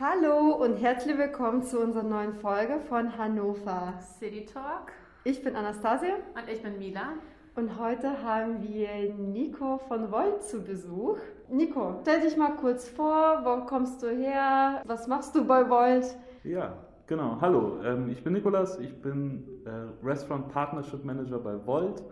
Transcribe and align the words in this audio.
Hallo 0.00 0.54
und 0.56 0.76
herzlich 0.76 1.16
willkommen 1.16 1.62
zu 1.62 1.78
unserer 1.78 2.02
neuen 2.02 2.34
Folge 2.34 2.80
von 2.88 3.16
Hannover 3.16 3.94
City 4.18 4.44
Talk. 4.46 4.90
Ich 5.24 5.44
bin 5.44 5.54
Anastasia 5.54 6.14
Und 6.34 6.48
ich 6.52 6.62
bin 6.62 6.78
Mila. 6.78 7.12
und 7.54 7.78
heute 7.78 8.22
haben 8.24 8.62
wir 8.62 9.14
Nico 9.14 9.78
von 9.86 10.10
Volt 10.10 10.42
zu 10.42 10.64
Besuch. 10.64 11.18
Nico, 11.48 11.98
stell 12.02 12.22
dich 12.22 12.36
mal 12.36 12.56
kurz 12.56 12.88
vor, 12.88 13.42
wo 13.44 13.64
kommst 13.66 14.02
du 14.02 14.08
her, 14.10 14.82
was 14.86 15.06
machst 15.06 15.36
du 15.36 15.44
bei 15.44 15.68
Volt? 15.70 16.16
Ja, 16.42 16.72
genau. 17.12 17.36
Hallo, 17.42 17.78
ähm, 17.84 18.08
ich 18.08 18.24
bin 18.24 18.32
Nikolas, 18.32 18.78
ich 18.78 19.02
bin 19.02 19.44
äh, 19.66 19.70
Restaurant 20.02 20.48
Partnership 20.48 21.04
Manager 21.04 21.38
bei 21.40 21.66
Volt 21.66 22.02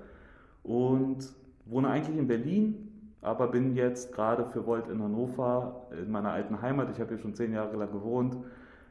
und 0.63 1.27
wohne 1.65 1.89
eigentlich 1.89 2.19
in 2.19 2.27
Berlin, 2.27 3.15
aber 3.23 3.49
bin 3.49 3.75
jetzt 3.75 4.13
gerade 4.13 4.45
für 4.45 4.67
Volt 4.67 4.89
in 4.89 5.03
Hannover, 5.03 5.87
in 5.91 6.11
meiner 6.11 6.33
alten 6.33 6.61
Heimat. 6.61 6.91
Ich 6.91 7.01
habe 7.01 7.15
hier 7.15 7.19
schon 7.19 7.33
zehn 7.35 7.55
Jahre 7.55 7.79
lang 7.79 7.91
gewohnt, 7.93 8.37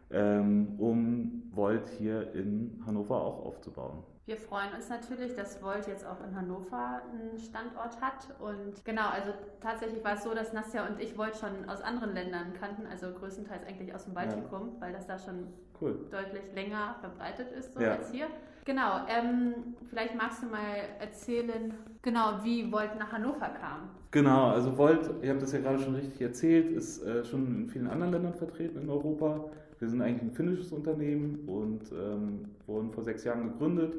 ähm, 0.09 0.79
um 0.79 1.43
Volt 1.51 1.87
hier 1.99 2.33
in 2.33 2.81
Hannover 2.87 3.21
auch 3.21 3.45
aufzubauen. 3.45 3.99
Wir 4.29 4.37
freuen 4.37 4.71
uns 4.75 4.89
natürlich, 4.89 5.33
dass 5.33 5.59
Volt 5.59 5.87
jetzt 5.87 6.05
auch 6.05 6.23
in 6.23 6.35
Hannover 6.35 7.01
einen 7.11 7.39
Standort 7.39 7.99
hat. 7.99 8.27
Und 8.39 8.85
genau, 8.85 9.09
also 9.09 9.31
tatsächlich 9.59 10.03
war 10.03 10.13
es 10.13 10.23
so, 10.23 10.35
dass 10.35 10.53
Nastja 10.53 10.85
und 10.85 10.99
ich 11.01 11.17
Volt 11.17 11.35
schon 11.35 11.67
aus 11.67 11.81
anderen 11.81 12.13
Ländern 12.13 12.53
kannten, 12.53 12.85
also 12.85 13.07
größtenteils 13.11 13.65
eigentlich 13.65 13.91
aus 13.91 14.03
dem 14.05 14.13
Baltikum, 14.13 14.73
weil 14.79 14.93
das 14.93 15.07
da 15.07 15.17
schon 15.17 15.47
Cool. 15.81 15.97
deutlich 16.11 16.43
länger 16.53 16.95
verbreitet 16.99 17.51
ist 17.53 17.73
so 17.73 17.81
Ja. 17.81 17.93
als 17.93 18.11
hier. 18.11 18.27
Genau, 18.65 18.99
ähm, 19.07 19.75
vielleicht 19.89 20.13
magst 20.13 20.43
du 20.43 20.45
mal 20.45 20.75
erzählen, 20.99 21.73
genau, 22.03 22.33
wie 22.43 22.71
Volt 22.71 22.99
nach 22.99 23.11
Hannover 23.11 23.49
kam. 23.59 23.89
Genau, 24.11 24.49
also 24.49 24.77
Volt, 24.77 25.09
ihr 25.23 25.31
habt 25.31 25.41
das 25.41 25.53
ja 25.53 25.59
gerade 25.59 25.79
schon 25.79 25.95
richtig 25.95 26.21
erzählt, 26.21 26.69
ist 26.69 27.01
äh, 27.03 27.25
schon 27.25 27.47
in 27.63 27.67
vielen 27.67 27.87
anderen 27.87 28.11
Ländern 28.11 28.35
vertreten 28.35 28.79
in 28.79 28.91
Europa. 28.91 29.45
Wir 29.79 29.89
sind 29.89 30.03
eigentlich 30.03 30.21
ein 30.21 30.31
finnisches 30.33 30.71
Unternehmen 30.71 31.47
und 31.47 31.91
ähm, 31.93 32.45
wurden 32.67 32.91
vor 32.91 33.01
sechs 33.01 33.23
Jahren 33.23 33.53
gegründet 33.53 33.95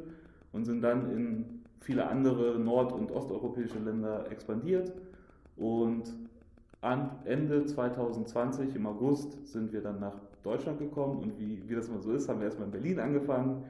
und 0.53 0.65
sind 0.65 0.83
dann 0.83 1.11
in 1.11 1.63
viele 1.81 2.07
andere 2.07 2.59
nord- 2.59 2.93
und 2.93 3.11
osteuropäische 3.11 3.79
Länder 3.79 4.31
expandiert. 4.31 4.93
Und 5.57 6.05
Ende 7.25 7.67
2020, 7.67 8.75
im 8.75 8.87
August, 8.87 9.47
sind 9.47 9.73
wir 9.73 9.83
dann 9.83 10.01
nach 10.01 10.17
Deutschland 10.43 10.79
gekommen 10.79 11.19
und 11.19 11.39
wie, 11.39 11.63
wie 11.69 11.75
das 11.75 11.89
immer 11.89 12.01
so 12.01 12.13
ist, 12.13 12.29
haben 12.29 12.41
wir 12.41 12.47
erstmal 12.47 12.67
in 12.67 12.73
Berlin 12.73 12.99
angefangen, 12.99 13.65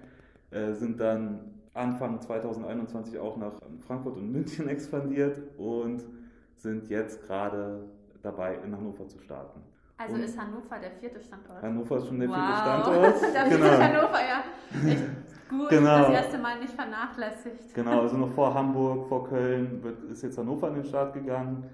äh, 0.51 0.73
sind 0.75 1.01
dann 1.01 1.41
Anfang 1.75 2.21
2021 2.21 3.19
auch 3.19 3.37
nach 3.37 3.55
Frankfurt 3.81 4.17
und 4.17 4.31
München 4.31 4.69
expandiert 4.69 5.41
und 5.59 6.05
sind 6.57 6.89
jetzt 6.89 7.27
gerade 7.27 7.85
dabei, 8.23 8.57
in 8.65 8.77
Hannover 8.77 9.09
zu 9.09 9.19
starten. 9.19 9.61
Also 10.01 10.15
Und- 10.15 10.23
ist 10.23 10.41
Hannover 10.41 10.79
der 10.79 10.93
vierte 10.93 11.21
Standort. 11.21 11.61
Hannover 11.63 11.99
ist 11.99 12.07
schon 12.07 12.21
der 12.21 12.29
vierte 12.31 12.43
wow. 12.43 12.59
Standort. 12.59 13.15
da 13.35 13.45
genau. 13.45 13.57
genau. 13.57 13.79
Hannover 13.83 14.21
ja 14.21 14.91
echt 14.91 15.05
gut, 15.51 15.69
Genau. 15.69 15.99
das 15.99 16.11
erste 16.11 16.39
Mal 16.39 16.59
nicht 16.59 16.73
vernachlässigt. 16.73 17.75
Genau, 17.75 18.01
also 18.01 18.17
noch 18.17 18.31
vor 18.31 18.55
Hamburg, 18.55 19.09
vor 19.09 19.29
Köln 19.29 19.83
wird, 19.83 20.05
ist 20.05 20.23
jetzt 20.23 20.39
Hannover 20.39 20.69
an 20.69 20.75
den 20.77 20.85
Start 20.85 21.13
gegangen. 21.13 21.65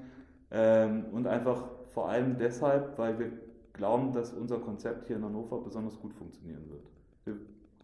Ähm, 0.51 1.05
und 1.13 1.29
einfach 1.29 1.63
vor 1.91 2.09
allem 2.09 2.37
deshalb, 2.37 2.99
weil 2.99 3.17
wir 3.21 3.31
glauben, 3.75 4.13
dass 4.13 4.33
unser 4.33 4.59
Konzept 4.59 5.07
hier 5.07 5.17
in 5.17 5.25
Hannover 5.25 5.61
besonders 5.61 5.97
gut 6.01 6.13
funktionieren 6.13 6.65
wird. 6.69 6.83
Wir 7.25 7.37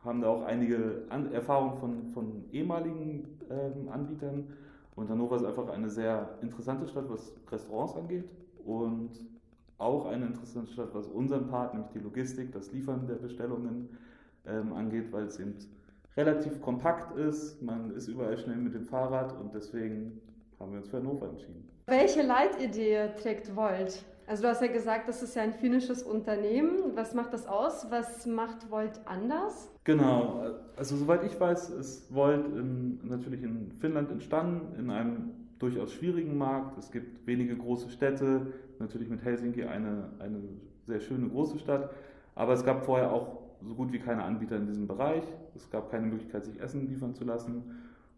haben 0.05 0.23
da 0.23 0.29
auch 0.29 0.43
einige 0.43 1.05
An 1.09 1.33
Erfahrungen 1.33 1.75
von, 1.75 2.07
von 2.09 2.45
ehemaligen 2.51 3.39
ähm, 3.49 3.89
Anbietern. 3.89 4.49
Und 4.97 5.09
Hannover 5.09 5.37
ist 5.37 5.45
einfach 5.45 5.69
eine 5.69 5.89
sehr 5.89 6.31
interessante 6.41 6.89
Stadt, 6.89 7.05
was 7.09 7.33
Restaurants 7.51 7.95
angeht. 7.95 8.25
Und 8.65 9.11
auch 9.83 10.07
eine 10.07 10.27
interessante 10.27 10.73
Stadt, 10.73 10.91
was 10.93 11.07
unseren 11.09 11.49
Part, 11.49 11.75
nämlich 11.75 11.93
die 11.93 11.99
Logistik, 11.99 12.53
das 12.53 12.73
Liefern 12.73 13.07
der 13.07 13.17
Bestellungen 13.17 13.89
ähm, 14.47 14.73
angeht, 14.73 15.13
weil 15.13 15.25
es 15.25 15.39
eben 15.39 15.55
relativ 16.17 16.61
kompakt 16.61 17.17
ist. 17.17 17.61
Man 17.63 17.95
ist 17.95 18.09
überall 18.09 18.39
schnell 18.39 18.57
mit 18.57 18.75
dem 18.75 18.85
Fahrrad 18.85 19.39
und 19.39 19.55
deswegen 19.55 20.21
haben 20.59 20.73
wir 20.73 20.79
uns 20.79 20.89
für 20.89 20.99
Hannover 20.99 21.29
entschieden. 21.29 21.69
Welche 21.87 22.23
Leitidee 22.23 23.11
trägt 23.21 23.55
Volt? 23.57 24.05
Also 24.27 24.45
du 24.45 24.49
hast 24.49 24.63
ja 24.63 24.69
gesagt, 24.69 25.09
das 25.09 25.23
ist 25.23 25.35
ja 25.35 25.43
ein 25.43 25.53
finnisches 25.53 26.03
Unternehmen. 26.03 26.95
Was 26.95 27.13
macht 27.13 27.35
das 27.35 27.47
aus? 27.47 27.91
Was 27.91 28.25
macht 28.25 28.71
Volt 28.71 29.01
anders? 29.05 29.69
Genau, 29.85 30.45
also 30.77 30.97
soweit 30.97 31.25
ich 31.25 31.39
weiß, 31.39 31.71
ist 31.71 32.15
Volt 32.15 32.47
in, 32.47 33.01
natürlich 33.03 33.43
in 33.43 33.73
Finnland 33.73 34.11
entstanden, 34.11 34.79
in 34.79 34.91
einem 34.91 35.33
durchaus 35.59 35.93
schwierigen 35.93 36.39
Markt. 36.39 36.79
Es 36.79 36.91
gibt 36.91 37.27
wenige 37.27 37.57
große 37.57 37.91
Städte, 37.91 38.47
natürlich 38.83 39.09
mit 39.09 39.25
Helsinki 39.25 39.65
eine, 39.65 40.11
eine 40.19 40.41
sehr 40.87 41.01
schöne 41.01 41.29
große 41.29 41.59
Stadt, 41.59 41.91
aber 42.35 42.53
es 42.53 42.65
gab 42.65 42.85
vorher 42.85 43.13
auch 43.13 43.43
so 43.67 43.75
gut 43.75 43.93
wie 43.93 43.99
keine 43.99 44.25
Anbieter 44.25 44.57
in 44.57 44.67
diesem 44.67 44.87
Bereich. 44.87 45.23
Es 45.55 45.71
gab 45.71 45.91
keine 45.91 46.07
Möglichkeit, 46.07 46.45
sich 46.45 46.61
Essen 46.61 46.89
liefern 46.89 47.15
zu 47.15 47.25
lassen. 47.25 47.63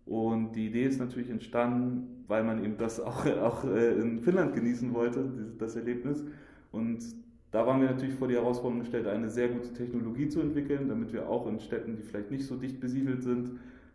Und 0.07 0.53
die 0.53 0.67
Idee 0.67 0.85
ist 0.85 0.99
natürlich 0.99 1.31
entstanden, 1.31 2.25
weil 2.27 2.45
man 2.45 2.63
eben 2.63 2.77
das 2.77 3.01
auch, 3.01 3.27
auch 3.43 3.65
äh, 3.65 3.99
in 3.99 4.21
Finnland 4.21 4.55
genießen 4.55 4.93
wollte, 4.93 5.25
das 5.59 5.77
Erlebnis. 5.77 6.25
Und 6.73 7.05
da 7.51 7.67
waren 7.67 7.81
wir 7.81 7.89
natürlich 7.89 8.15
vor 8.15 8.29
die 8.29 8.35
Herausforderung 8.35 8.81
gestellt, 8.81 9.07
eine 9.07 9.31
sehr 9.31 9.49
gute 9.49 9.73
Technologie 9.73 10.29
zu 10.29 10.41
entwickeln, 10.41 10.89
damit 10.89 11.13
wir 11.13 11.29
auch 11.29 11.47
in 11.47 11.61
Städten, 11.61 11.97
die 11.97 12.03
vielleicht 12.03 12.31
nicht 12.31 12.47
so 12.47 12.57
dicht 12.57 12.81
besiedelt 12.81 13.23
sind, 13.23 13.53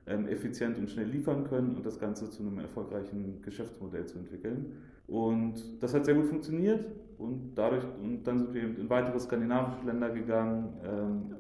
effizient 0.10 0.78
und 0.78 0.90
schnell 0.90 1.08
liefern 1.08 1.44
können 1.44 1.76
und 1.76 1.86
das 1.86 2.00
Ganze 2.00 2.30
zu 2.30 2.44
einem 2.44 2.60
erfolgreichen 2.60 3.42
Geschäftsmodell 3.42 4.06
zu 4.06 4.18
entwickeln. 4.18 4.74
Und 5.08 5.82
das 5.82 5.94
hat 5.94 6.06
sehr 6.06 6.16
gut 6.16 6.26
funktioniert 6.26 6.86
und 7.18 7.54
dadurch, 7.56 7.84
und 8.02 8.24
dann 8.24 8.40
sind 8.40 8.54
wir 8.54 8.64
in 8.64 8.90
weitere 8.90 9.20
skandinavische 9.20 9.86
Länder 9.86 10.10
gegangen. 10.10 10.74
Ähm, 10.84 11.36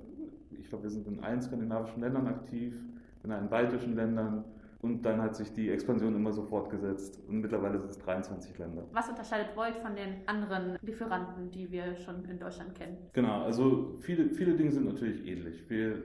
ich 0.59 0.69
glaube, 0.69 0.83
wir 0.83 0.89
sind 0.89 1.07
in 1.07 1.19
allen 1.23 1.41
skandinavischen 1.41 2.01
Ländern 2.01 2.27
aktiv, 2.27 2.75
in 3.23 3.31
allen 3.31 3.49
baltischen 3.49 3.95
Ländern. 3.95 4.43
Und 4.81 5.01
dann 5.05 5.21
hat 5.21 5.35
sich 5.35 5.51
die 5.51 5.69
Expansion 5.69 6.15
immer 6.15 6.31
so 6.31 6.43
fortgesetzt. 6.43 7.19
Und 7.27 7.41
mittlerweile 7.41 7.77
sind 7.79 7.91
es 7.91 7.99
23 7.99 8.57
Länder. 8.59 8.83
Was 8.93 9.09
unterscheidet 9.09 9.55
Volt 9.55 9.75
von 9.75 9.93
den 9.95 10.25
anderen 10.25 10.77
Lieferanten, 10.81 11.51
die 11.51 11.69
wir 11.69 11.95
schon 11.97 12.23
in 12.25 12.39
Deutschland 12.39 12.75
kennen? 12.75 12.97
Genau, 13.11 13.41
also 13.43 13.97
viele, 13.99 14.29
viele 14.29 14.55
Dinge 14.55 14.71
sind 14.71 14.85
natürlich 14.85 15.27
ähnlich. 15.27 15.69
Wir 15.69 16.01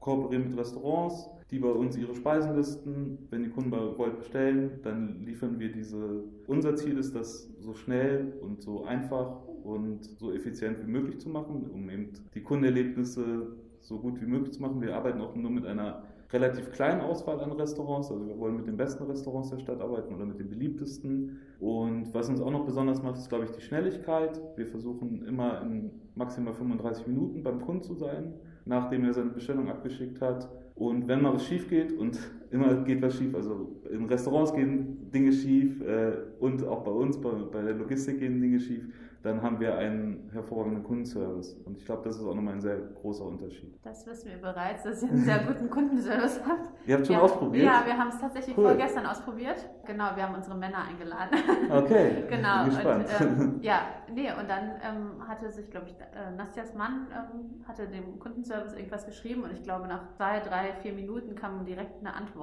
kooperieren 0.00 0.50
mit 0.50 0.58
Restaurants, 0.58 1.28
die 1.50 1.58
bei 1.58 1.70
uns 1.70 1.96
ihre 1.96 2.14
Speisen 2.14 2.54
listen. 2.54 3.26
Wenn 3.30 3.42
die 3.42 3.50
Kunden 3.50 3.70
bei 3.70 3.78
Volt 3.78 4.18
bestellen, 4.18 4.80
dann 4.82 5.24
liefern 5.24 5.58
wir 5.58 5.72
diese. 5.72 6.24
Unser 6.46 6.76
Ziel 6.76 6.98
ist, 6.98 7.14
das 7.14 7.48
so 7.58 7.74
schnell 7.74 8.34
und 8.40 8.62
so 8.62 8.84
einfach 8.84 9.42
und 9.64 10.04
so 10.18 10.32
effizient 10.32 10.78
wie 10.80 10.90
möglich 10.90 11.18
zu 11.18 11.28
machen, 11.28 11.70
um 11.72 11.90
eben 11.90 12.12
die 12.34 12.42
Kundenerlebnisse 12.42 13.56
so 13.80 13.98
gut 13.98 14.20
wie 14.20 14.26
möglich 14.26 14.52
zu 14.52 14.62
machen. 14.62 14.80
Wir 14.80 14.94
arbeiten 14.94 15.20
auch 15.20 15.34
nur 15.34 15.50
mit 15.50 15.66
einer 15.66 16.04
relativ 16.30 16.70
kleinen 16.72 17.00
Auswahl 17.00 17.40
an 17.40 17.52
Restaurants. 17.52 18.10
Also 18.10 18.26
wir 18.26 18.38
wollen 18.38 18.56
mit 18.56 18.66
den 18.66 18.76
besten 18.76 19.04
Restaurants 19.04 19.50
der 19.50 19.58
Stadt 19.58 19.80
arbeiten 19.80 20.14
oder 20.14 20.26
mit 20.26 20.38
den 20.38 20.50
beliebtesten. 20.50 21.38
Und 21.58 22.12
was 22.12 22.28
uns 22.28 22.40
auch 22.40 22.50
noch 22.50 22.66
besonders 22.66 23.02
macht, 23.02 23.16
ist, 23.16 23.28
glaube 23.28 23.46
ich, 23.46 23.50
die 23.52 23.62
Schnelligkeit. 23.62 24.40
Wir 24.56 24.66
versuchen 24.66 25.24
immer 25.26 25.62
in 25.62 25.90
maximal 26.14 26.52
35 26.52 27.06
Minuten 27.06 27.42
beim 27.42 27.60
Kunden 27.60 27.82
zu 27.82 27.94
sein, 27.94 28.34
nachdem 28.68 29.04
er 29.04 29.14
seine 29.14 29.30
Bestellung 29.30 29.68
abgeschickt 29.68 30.20
hat. 30.20 30.48
Und 30.74 31.08
wenn 31.08 31.22
mal 31.22 31.34
was 31.34 31.46
schief 31.46 31.68
geht, 31.68 31.92
und 31.92 32.18
immer 32.50 32.74
geht 32.84 33.02
was 33.02 33.16
schief, 33.16 33.34
also 33.34 33.82
in 33.90 34.06
Restaurants 34.06 34.52
gehen 34.52 35.10
Dinge 35.10 35.32
schief 35.32 35.80
äh, 35.80 36.12
und 36.40 36.66
auch 36.66 36.84
bei 36.84 36.90
uns, 36.90 37.20
bei, 37.20 37.30
bei 37.30 37.62
der 37.62 37.74
Logistik 37.74 38.20
gehen 38.20 38.40
Dinge 38.40 38.60
schief, 38.60 38.84
dann 39.22 39.42
haben 39.42 39.58
wir 39.58 39.76
einen 39.76 40.30
hervorragenden 40.32 40.84
Kundenservice. 40.84 41.54
Und 41.64 41.76
ich 41.76 41.84
glaube, 41.84 42.02
das 42.04 42.16
ist 42.16 42.24
auch 42.24 42.34
nochmal 42.34 42.54
ein 42.54 42.60
sehr 42.60 42.78
großer 42.78 43.24
Unterschied. 43.24 43.76
Das 43.82 44.06
wissen 44.06 44.30
wir 44.30 44.38
bereits, 44.38 44.84
dass 44.84 45.02
ihr 45.02 45.08
einen 45.08 45.24
sehr 45.24 45.40
guten 45.40 45.68
Kundenservice 45.68 46.40
habt. 46.48 46.86
Ihr 46.86 46.94
habt 46.94 47.06
schon 47.06 47.16
ja. 47.16 47.22
ausprobiert? 47.22 47.64
Ja, 47.64 47.82
wir 47.84 47.98
haben 47.98 48.08
es 48.08 48.20
tatsächlich 48.20 48.56
Cool. 48.56 48.66
vorgestern 48.66 49.06
ausprobiert. 49.06 49.68
Genau, 49.86 50.14
wir 50.14 50.22
haben 50.22 50.34
unsere 50.34 50.56
Männer 50.56 50.84
eingeladen. 50.88 51.38
Okay, 51.70 52.24
genau. 52.30 52.64
bin 52.64 52.74
gespannt. 52.74 53.06
Und, 53.20 53.40
ähm, 53.40 53.58
ja, 53.62 53.80
nee, 54.12 54.30
und 54.38 54.48
dann 54.48 54.70
ähm, 54.82 55.28
hatte 55.28 55.50
sich, 55.50 55.70
glaube 55.70 55.86
ich, 55.86 55.94
äh, 55.94 56.30
Nastjas 56.36 56.74
Mann 56.74 57.08
ähm, 57.12 57.64
hatte 57.66 57.88
dem 57.88 58.18
Kundenservice 58.18 58.74
irgendwas 58.74 59.04
geschrieben 59.04 59.42
und 59.42 59.52
ich 59.52 59.62
glaube, 59.62 59.86
nach 59.86 60.08
zwei, 60.16 60.40
drei, 60.40 60.72
vier 60.80 60.92
Minuten 60.92 61.34
kam 61.34 61.64
direkt 61.64 62.00
eine 62.00 62.14
Antwort. 62.14 62.37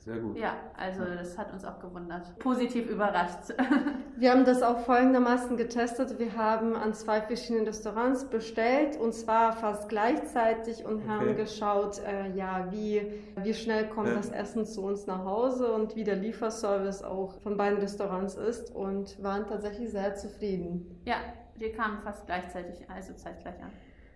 Sehr 0.00 0.16
gut. 0.18 0.36
Ja, 0.36 0.54
also 0.76 1.04
das 1.04 1.38
hat 1.38 1.52
uns 1.52 1.64
auch 1.64 1.78
gewundert. 1.78 2.36
Positiv 2.40 2.90
überrascht. 2.90 3.54
Wir 4.16 4.32
haben 4.32 4.44
das 4.44 4.60
auch 4.60 4.80
folgendermaßen 4.80 5.56
getestet. 5.56 6.18
Wir 6.18 6.36
haben 6.36 6.74
an 6.74 6.92
zwei 6.92 7.20
verschiedenen 7.22 7.66
Restaurants 7.66 8.24
bestellt 8.24 8.98
und 8.98 9.12
zwar 9.14 9.52
fast 9.52 9.88
gleichzeitig 9.88 10.84
und 10.84 11.02
Okay. 11.02 11.08
haben 11.08 11.36
geschaut, 11.36 12.00
äh, 12.04 12.32
ja, 12.34 12.66
wie, 12.72 13.22
wie 13.36 13.54
schnell 13.54 13.88
kommt 13.90 14.08
Ja. 14.08 14.14
das 14.16 14.28
Essen 14.30 14.66
zu 14.66 14.82
uns 14.82 15.06
nach 15.06 15.24
Hause 15.24 15.72
und 15.72 15.94
wie 15.94 16.02
der 16.02 16.16
Lieferservice 16.16 17.04
auch 17.04 17.38
von 17.40 17.56
beiden 17.56 17.78
Restaurants 17.78 18.34
ist 18.34 18.74
und 18.74 19.22
waren 19.22 19.46
tatsächlich 19.46 19.90
sehr 19.92 20.16
zufrieden. 20.16 21.00
ja, 21.04 21.16
wir 21.54 21.70
kamen 21.72 21.98
fast 22.02 22.26
gleichzeitig, 22.26 22.84
also 22.90 23.12
zeitgleich 23.14 23.54
an. 23.62 23.70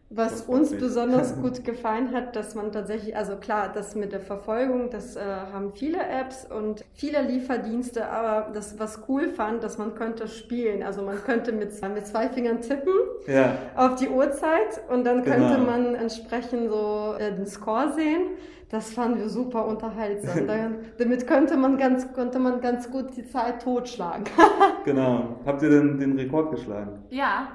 Was 0.09 0.43
uns 0.43 0.73
besonders 0.73 1.35
gut 1.43 1.65
gefallen 1.65 2.13
hat, 2.13 2.37
dass 2.37 2.55
man 2.55 2.71
tatsächlich, 2.71 3.17
also 3.17 3.37
klar, 3.37 3.73
das 3.75 3.97
mit 3.97 4.13
der 4.13 4.21
Verfolgung, 4.21 4.89
das 4.91 5.17
äh, 5.17 5.21
haben 5.21 5.73
viele 5.73 5.99
Apps 5.99 6.47
und 6.49 6.85
viele 6.95 7.23
Lieferdienste, 7.23 8.09
aber 8.09 8.53
das, 8.53 8.79
was 8.79 9.03
cool 9.09 9.29
fand, 9.29 9.65
dass 9.65 9.79
man 9.79 9.97
könnte 9.97 10.29
spielen. 10.29 10.85
Also 10.85 11.03
man 11.03 11.17
könnte 11.25 11.51
mit, 11.51 11.73
mit 11.95 12.07
zwei 12.07 12.29
Fingern 12.29 12.61
tippen 12.61 12.93
ja. 13.27 13.59
auf 13.75 13.97
die 13.97 14.09
Uhrzeit 14.09 14.81
und 14.89 15.05
dann 15.05 15.25
könnte 15.25 15.57
genau. 15.57 15.71
man 15.71 15.95
entsprechend 15.97 16.71
so 16.71 17.15
äh, 17.19 17.35
den 17.35 17.47
Score 17.47 17.93
sehen. 17.93 18.23
Das 18.69 18.93
fanden 18.93 19.19
wir 19.21 19.29
super 19.29 19.67
unterhaltsam. 19.67 20.47
damit 20.99 21.27
könnte 21.27 21.57
man, 21.57 21.79
ganz, 21.79 22.13
könnte 22.13 22.39
man 22.39 22.61
ganz 22.61 22.91
gut 22.91 23.17
die 23.17 23.27
Zeit 23.27 23.63
totschlagen. 23.63 24.25
genau. 24.85 25.41
Habt 25.45 25.63
ihr 25.63 25.71
denn 25.71 25.99
den 25.99 26.17
Rekord 26.17 26.53
geschlagen? 26.53 27.05
Ja, 27.11 27.49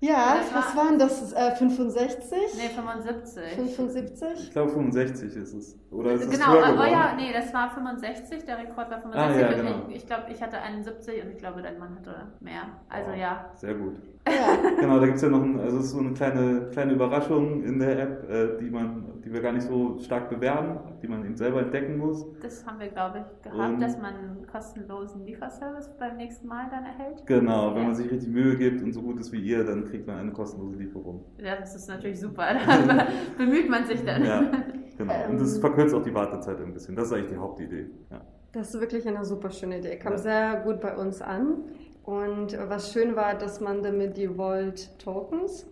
ja, 0.00 0.36
das 0.36 0.54
was 0.54 0.76
war, 0.76 0.84
waren 0.84 0.98
das? 0.98 1.32
Äh, 1.32 1.54
65? 1.56 2.28
Nee, 2.56 2.68
75. 2.68 3.42
75? 3.74 4.28
Ich 4.44 4.50
glaube 4.50 4.70
65 4.70 5.36
ist 5.36 5.54
es. 5.54 5.78
Oder 5.90 6.12
ist 6.12 6.30
genau, 6.30 6.58
es 6.58 6.64
aber 6.64 6.88
ja, 6.88 7.14
nee, 7.16 7.32
das 7.32 7.52
war 7.54 7.70
65, 7.70 8.44
der 8.44 8.58
Rekord 8.58 8.90
war 8.90 9.00
65. 9.00 9.16
Ah, 9.16 9.40
ja, 9.40 9.56
genau. 9.56 9.88
ich, 9.88 9.96
ich 9.96 10.06
glaube, 10.06 10.24
ich 10.30 10.42
hatte 10.42 10.60
71 10.60 11.24
und 11.24 11.30
ich 11.30 11.38
glaube, 11.38 11.62
dein 11.62 11.78
Mann 11.78 11.96
hatte 11.96 12.26
mehr. 12.40 12.62
Also 12.88 13.10
wow, 13.10 13.18
ja. 13.18 13.50
Sehr 13.54 13.74
gut. 13.74 13.96
Ja. 14.28 14.70
genau, 14.80 14.98
da 14.98 15.06
gibt 15.06 15.16
es 15.16 15.22
ja 15.22 15.28
noch 15.28 15.42
ein, 15.42 15.58
also 15.60 15.80
so 15.80 15.98
eine 15.98 16.12
kleine, 16.12 16.68
kleine 16.72 16.92
Überraschung 16.92 17.62
in 17.62 17.78
der 17.78 17.98
App, 17.98 18.30
äh, 18.30 18.58
die, 18.58 18.70
man, 18.70 19.15
die 19.26 19.32
wir 19.32 19.40
gar 19.40 19.50
nicht 19.50 19.66
so 19.66 19.98
stark 19.98 20.30
bewerben, 20.30 20.78
die 21.02 21.08
man 21.08 21.24
eben 21.24 21.36
selber 21.36 21.60
entdecken 21.60 21.98
muss. 21.98 22.24
Das 22.40 22.64
haben 22.64 22.78
wir, 22.78 22.86
glaube 22.86 23.18
ich, 23.18 23.42
gehabt, 23.42 23.74
und 23.74 23.80
dass 23.80 23.98
man 24.00 24.14
einen 24.14 24.46
kostenlosen 24.46 25.26
Lieferservice 25.26 25.90
beim 25.98 26.16
nächsten 26.16 26.46
Mal 26.46 26.68
dann 26.70 26.84
erhält. 26.84 27.26
Genau, 27.26 27.74
wenn 27.74 27.86
man 27.86 27.94
sich 27.96 28.08
richtig 28.08 28.28
Mühe 28.28 28.56
gibt 28.56 28.82
und 28.82 28.92
so 28.92 29.02
gut 29.02 29.18
ist 29.18 29.32
wie 29.32 29.40
ihr, 29.40 29.64
dann 29.64 29.84
kriegt 29.84 30.06
man 30.06 30.18
eine 30.18 30.30
kostenlose 30.30 30.76
Lieferung. 30.76 31.24
Ja, 31.38 31.56
das 31.56 31.74
ist 31.74 31.88
natürlich 31.88 32.20
super. 32.20 32.46
Da 32.86 33.08
bemüht 33.36 33.68
man 33.68 33.84
sich 33.84 34.04
dann. 34.04 34.24
Ja, 34.24 34.42
genau. 34.98 35.14
Und 35.28 35.40
das 35.40 35.58
verkürzt 35.58 35.94
auch 35.94 36.02
die 36.02 36.14
Wartezeit 36.14 36.60
ein 36.60 36.72
bisschen. 36.72 36.94
Das 36.94 37.06
ist 37.06 37.12
eigentlich 37.12 37.30
die 37.30 37.36
Hauptidee. 37.36 37.86
Ja. 38.10 38.20
Das 38.52 38.72
ist 38.72 38.80
wirklich 38.80 39.08
eine 39.08 39.24
super 39.24 39.50
schöne 39.50 39.78
Idee. 39.78 39.96
Kam 39.96 40.12
ja. 40.12 40.18
sehr 40.18 40.60
gut 40.60 40.80
bei 40.80 40.96
uns 40.96 41.20
an. 41.20 41.64
Und 42.04 42.56
was 42.68 42.92
schön 42.92 43.16
war, 43.16 43.34
dass 43.34 43.60
man 43.60 43.82
damit 43.82 44.16
die 44.16 44.38
Volt 44.38 44.96
Tokens, 45.00 45.66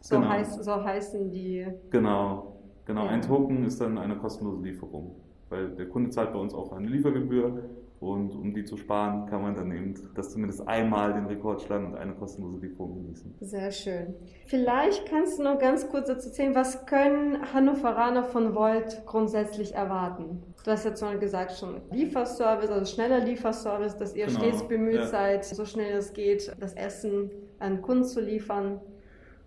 so, 0.00 0.16
genau. 0.16 0.30
heißt, 0.30 0.64
so 0.64 0.82
heißen 0.82 1.30
die. 1.30 1.66
Genau, 1.90 2.53
genau. 2.84 3.06
Ein 3.06 3.22
Token 3.22 3.64
ist 3.64 3.80
dann 3.80 3.98
eine 3.98 4.16
kostenlose 4.16 4.62
Lieferung, 4.62 5.16
weil 5.48 5.70
der 5.70 5.88
Kunde 5.88 6.10
zahlt 6.10 6.32
bei 6.32 6.38
uns 6.38 6.54
auch 6.54 6.72
eine 6.72 6.88
Liefergebühr 6.88 7.64
und 8.04 8.34
um 8.34 8.52
die 8.52 8.64
zu 8.64 8.76
sparen, 8.76 9.26
kann 9.26 9.42
man 9.42 9.54
dann 9.54 9.72
eben 9.72 9.94
das 10.14 10.32
zumindest 10.32 10.66
einmal 10.68 11.14
den 11.14 11.26
Rekord 11.26 11.62
schlagen 11.62 11.86
und 11.86 11.94
eine 11.96 12.12
kostenlose 12.12 12.58
Lieferung 12.58 12.96
genießen. 12.96 13.34
Sehr 13.40 13.70
schön. 13.70 14.14
Vielleicht 14.46 15.06
kannst 15.06 15.38
du 15.38 15.42
noch 15.42 15.58
ganz 15.58 15.88
kurz 15.88 16.08
dazu 16.08 16.28
erzählen, 16.28 16.54
was 16.54 16.84
können 16.86 17.38
Hannoveraner 17.54 18.24
von 18.24 18.54
Volt 18.54 19.02
grundsätzlich 19.06 19.74
erwarten? 19.74 20.42
Du 20.64 20.70
hast 20.70 20.84
jetzt 20.84 21.00
schon 21.00 21.18
gesagt, 21.18 21.52
schon 21.52 21.80
Lieferservice, 21.92 22.70
also 22.70 22.92
schneller 22.92 23.20
Lieferservice, 23.20 23.96
dass 23.96 24.14
ihr 24.14 24.26
genau. 24.26 24.38
stets 24.38 24.62
bemüht 24.68 24.96
ja. 24.96 25.06
seid, 25.06 25.44
so 25.44 25.64
schnell 25.64 25.96
es 25.96 26.12
geht, 26.12 26.54
das 26.60 26.74
Essen 26.74 27.30
an 27.58 27.80
Kunden 27.80 28.04
zu 28.04 28.20
liefern. 28.20 28.80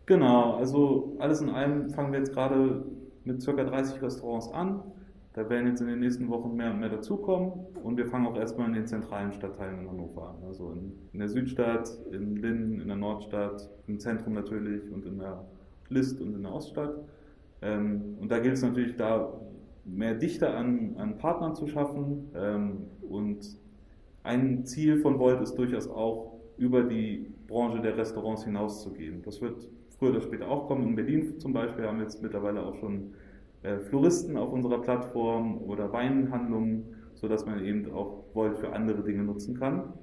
Genau, 0.07 0.53
also 0.53 1.15
alles 1.19 1.41
in 1.41 1.49
allem 1.49 1.89
fangen 1.89 2.11
wir 2.11 2.19
jetzt 2.19 2.33
gerade 2.33 2.85
mit 3.27 3.45
ca. 3.45 3.51
30 3.51 4.01
Restaurants 4.01 4.51
an 4.51 4.81
da 5.37 5.47
werden 5.51 5.67
jetzt 5.67 5.81
in 5.81 5.87
den 5.87 5.99
nächsten 5.99 6.29
Wochen 6.29 6.55
mehr 6.55 6.71
und 6.71 6.79
mehr 6.79 6.89
dazukommen 6.89 7.51
und 7.83 7.95
wir 7.95 8.07
fangen 8.07 8.25
auch 8.25 8.35
erstmal 8.35 8.69
in 8.69 8.73
den 8.73 8.87
zentralen 8.87 9.31
Stadtteilen 9.31 9.81
in 9.81 9.87
Hannover 9.87 10.29
an. 10.29 10.43
Also 10.47 10.71
in, 10.71 10.93
in 11.13 11.19
der 11.19 11.29
Südstadt, 11.29 11.95
in 12.11 12.37
Linden, 12.37 12.81
in 12.81 12.87
der 12.87 12.97
Nordstadt, 12.97 13.69
im 13.85 13.99
Zentrum 13.99 14.33
natürlich 14.33 14.91
und 14.91 15.05
in 15.05 15.19
der 15.19 15.45
List 15.89 16.19
und 16.21 16.33
in 16.33 16.41
der 16.41 16.51
Oststadt. 16.51 17.03
Ähm, 17.61 18.17
und 18.19 18.31
da 18.31 18.39
gilt 18.39 18.55
es 18.55 18.63
natürlich, 18.63 18.95
da 18.95 19.31
mehr 19.85 20.15
Dichte 20.15 20.49
an, 20.49 20.95
an 20.97 21.19
Partnern 21.19 21.53
zu 21.53 21.67
schaffen. 21.67 22.31
Ähm, 22.33 22.87
und 23.07 23.59
ein 24.23 24.65
Ziel 24.65 24.97
von 24.97 25.19
Volt 25.19 25.39
ist 25.41 25.53
durchaus 25.53 25.87
auch, 25.87 26.39
über 26.57 26.81
die 26.81 27.31
Branche 27.45 27.79
der 27.79 27.95
Restaurants 27.95 28.43
hinauszugehen. 28.43 29.21
Das 29.21 29.39
wird 29.39 29.69
früher 29.97 30.11
oder 30.11 30.21
später 30.21 30.47
auch 30.47 30.67
kommen. 30.67 30.83
In 30.87 30.95
Berlin 30.95 31.39
zum 31.39 31.53
Beispiel 31.53 31.85
haben 31.85 31.97
wir 31.97 32.03
jetzt 32.03 32.21
mittlerweile 32.21 32.63
auch 32.63 32.75
schon 32.75 33.13
äh, 33.63 33.79
Floristen 33.79 34.37
auf 34.37 34.51
unserer 34.51 34.81
Plattform 34.81 35.57
oder 35.57 35.91
Weinhandlungen, 35.91 36.95
sodass 37.15 37.45
man 37.45 37.63
eben 37.63 37.91
auch 37.91 38.23
Volt 38.33 38.57
für 38.57 38.73
andere 38.73 39.03
Dinge 39.03 39.23
nutzen 39.23 39.57
kann. 39.57 39.93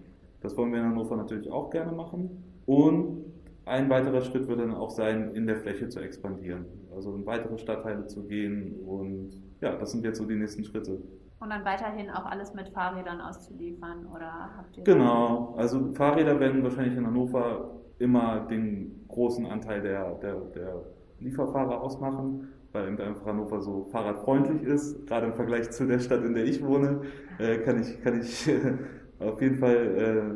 Das 0.41 0.57
wollen 0.57 0.73
wir 0.73 0.81
in 0.81 0.87
Hannover 0.87 1.17
natürlich 1.17 1.51
auch 1.51 1.71
gerne 1.71 1.93
machen. 1.93 2.45
Und 2.67 3.25
ein 3.67 3.89
weiterer 3.89 4.21
Schritt 4.21 4.47
wird 4.49 4.61
dann 4.61 4.75
auch 4.75 4.91
sein, 4.91 5.31
in 5.35 5.47
der 5.47 5.57
Fläche 5.57 5.89
zu 5.89 6.01
expandieren, 6.01 6.67
also 6.95 7.15
in 7.15 7.25
weitere 7.25 7.57
Stadtteile 7.57 8.07
zu 8.07 8.25
gehen. 8.25 8.75
Und 8.87 9.31
ja, 9.61 9.77
das 9.77 9.93
sind 9.93 10.05
jetzt 10.05 10.19
so 10.19 10.27
die 10.27 10.35
nächsten 10.35 10.65
Schritte. 10.65 11.01
Und 11.41 11.51
dann 11.51 11.65
weiterhin 11.65 12.11
auch 12.11 12.27
alles 12.27 12.55
mit 12.55 12.69
Fahrrädern 12.71 13.21
auszuliefern, 13.21 14.07
oder 14.15 14.51
habt 14.57 14.77
ihr? 14.77 14.85
Genau, 14.85 15.55
also 15.57 15.93
Fahrräder 15.93 16.39
werden 16.41 16.63
wahrscheinlich 16.63 16.97
in 16.97 17.07
Hannover 17.07 17.81
immer 17.99 18.47
den 18.49 19.05
großen 19.09 19.47
Anteil 19.47 19.83
der, 19.83 20.15
der, 20.15 20.35
der 20.55 20.83
Lieferfahrer 21.21 21.81
ausmachen 21.81 22.49
weil 22.75 22.89
einfach 23.01 23.27
Hannover 23.27 23.63
so 23.63 23.85
fahrradfreundlich 23.85 24.63
ist. 24.65 25.07
Gerade 25.07 25.27
im 25.27 25.35
Vergleich 25.35 25.71
zu 25.71 25.87
der 25.87 26.01
Stadt, 26.01 26.25
in 26.25 26.35
der 26.35 26.45
ich 26.45 26.63
wohne, 26.63 27.03
äh, 27.39 27.59
kann 27.59 27.81
ich, 27.81 28.03
kann 28.03 28.21
ich 28.21 28.49
äh, 28.49 28.75
auf 29.21 29.41
jeden 29.41 29.59
Fall 29.59 29.77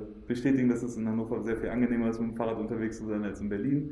äh, 0.01 0.27
bestätigen, 0.27 0.69
dass 0.69 0.85
es 0.85 0.97
in 0.97 1.09
Hannover 1.09 1.43
sehr 1.43 1.57
viel 1.57 1.69
angenehmer 1.69 2.09
ist, 2.09 2.21
mit 2.21 2.31
dem 2.31 2.37
Fahrrad 2.37 2.59
unterwegs 2.59 2.99
zu 2.99 3.07
sein 3.07 3.25
als 3.25 3.41
in 3.41 3.49
Berlin. 3.49 3.91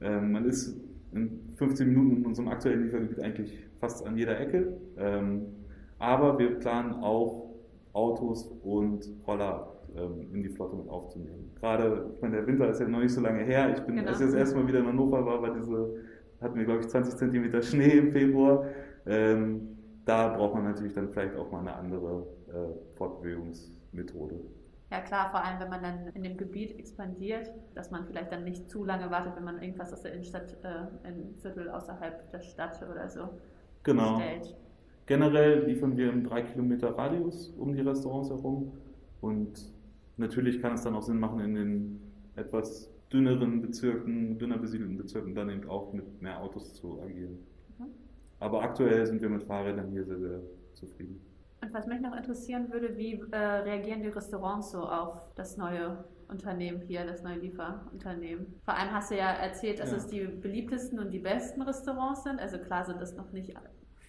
Ähm, 0.00 0.32
man 0.32 0.44
ist 0.44 0.76
in 1.12 1.38
15 1.54 1.88
Minuten 1.88 2.16
in 2.16 2.26
unserem 2.26 2.48
aktuellen 2.48 2.82
Liefergebiet 2.82 3.20
eigentlich 3.20 3.56
fast 3.78 4.04
an 4.04 4.16
jeder 4.16 4.40
Ecke. 4.40 4.76
Ähm, 4.98 5.42
aber 6.00 6.36
wir 6.36 6.58
planen 6.58 6.94
auch 6.94 7.54
Autos 7.92 8.50
und 8.64 9.08
Roller 9.24 9.72
ähm, 9.96 10.34
in 10.34 10.42
die 10.42 10.48
Flotte 10.48 10.74
mit 10.74 10.88
aufzunehmen. 10.88 11.52
Gerade, 11.64 12.10
ich 12.14 12.20
meine, 12.20 12.36
der 12.36 12.46
Winter 12.46 12.68
ist 12.68 12.78
ja 12.78 12.86
noch 12.86 13.00
nicht 13.00 13.14
so 13.14 13.22
lange 13.22 13.42
her. 13.42 13.70
Ich 13.74 13.80
bin, 13.84 13.96
genau. 13.96 14.10
als 14.10 14.20
ich 14.20 14.26
das 14.26 14.34
erste 14.34 14.58
Mal 14.58 14.68
wieder 14.68 14.80
in 14.80 14.86
Hannover 14.86 15.24
war, 15.24 15.40
war 15.40 15.54
diese 15.54 15.94
hatten 16.42 16.56
wir, 16.56 16.66
glaube 16.66 16.80
ich, 16.80 16.88
20 16.88 17.16
cm 17.16 17.62
Schnee 17.62 17.92
im 17.92 18.12
Februar. 18.12 18.66
Ähm, 19.06 19.78
da 20.04 20.36
braucht 20.36 20.56
man 20.56 20.64
natürlich 20.64 20.92
dann 20.92 21.08
vielleicht 21.08 21.34
auch 21.36 21.50
mal 21.50 21.60
eine 21.60 21.74
andere 21.74 22.26
äh, 22.48 22.96
Fortbewegungsmethode. 22.98 24.40
Ja 24.90 25.00
klar, 25.00 25.30
vor 25.30 25.42
allem 25.42 25.58
wenn 25.58 25.70
man 25.70 25.82
dann 25.82 26.08
in 26.08 26.22
dem 26.22 26.36
Gebiet 26.36 26.78
expandiert, 26.78 27.50
dass 27.74 27.90
man 27.90 28.04
vielleicht 28.04 28.30
dann 28.30 28.44
nicht 28.44 28.68
zu 28.68 28.84
lange 28.84 29.10
wartet, 29.10 29.34
wenn 29.34 29.44
man 29.44 29.62
irgendwas 29.62 29.90
aus 29.90 30.02
der 30.02 30.12
Innenstadt 30.12 30.58
äh, 30.64 31.08
in 31.08 31.34
Viertel 31.36 31.70
außerhalb 31.70 32.30
der 32.30 32.40
Stadt 32.42 32.78
oder 32.92 33.08
so 33.08 33.30
genau. 33.84 34.20
stellt. 34.20 34.54
Generell 35.06 35.64
liefern 35.64 35.96
wir 35.96 36.12
im 36.12 36.24
3 36.24 36.42
Kilometer 36.42 36.90
Radius 36.90 37.54
um 37.56 37.72
die 37.72 37.80
Restaurants 37.80 38.28
herum 38.28 38.70
und 39.22 39.73
natürlich 40.16 40.60
kann 40.60 40.74
es 40.74 40.82
dann 40.82 40.94
auch 40.94 41.02
Sinn 41.02 41.18
machen, 41.18 41.40
in 41.40 41.54
den 41.54 42.00
etwas 42.36 42.90
dünneren 43.12 43.60
Bezirken, 43.62 44.38
dünner 44.38 44.58
besiedelten 44.58 44.96
Bezirken 44.96 45.34
dann 45.34 45.50
eben 45.50 45.68
auch 45.68 45.92
mit 45.92 46.20
mehr 46.20 46.40
Autos 46.40 46.74
zu 46.74 47.00
agieren. 47.00 47.38
Mhm. 47.78 47.86
Aber 48.40 48.62
aktuell 48.62 49.06
sind 49.06 49.22
wir 49.22 49.28
mit 49.28 49.44
Fahrrädern 49.44 49.90
hier 49.90 50.04
sehr, 50.04 50.18
sehr 50.18 50.40
zufrieden. 50.74 51.20
Und 51.62 51.72
was 51.72 51.86
mich 51.86 52.00
noch 52.00 52.14
interessieren 52.14 52.70
würde, 52.70 52.96
wie 52.96 53.22
äh, 53.30 53.36
reagieren 53.36 54.02
die 54.02 54.08
Restaurants 54.08 54.72
so 54.72 54.80
auf 54.80 55.22
das 55.34 55.56
neue 55.56 56.04
Unternehmen 56.28 56.82
hier, 56.82 57.06
das 57.06 57.22
neue 57.22 57.38
Lieferunternehmen? 57.38 58.46
Vor 58.64 58.76
allem 58.76 58.92
hast 58.92 59.10
du 59.10 59.16
ja 59.16 59.30
erzählt, 59.30 59.78
dass 59.78 59.92
ja. 59.92 59.96
es 59.96 60.06
die 60.08 60.24
beliebtesten 60.26 60.98
und 60.98 61.10
die 61.10 61.20
besten 61.20 61.62
Restaurants 61.62 62.24
sind. 62.24 62.40
Also 62.40 62.58
klar 62.58 62.84
sind 62.84 63.00
das 63.00 63.16
noch 63.16 63.32
nicht 63.32 63.54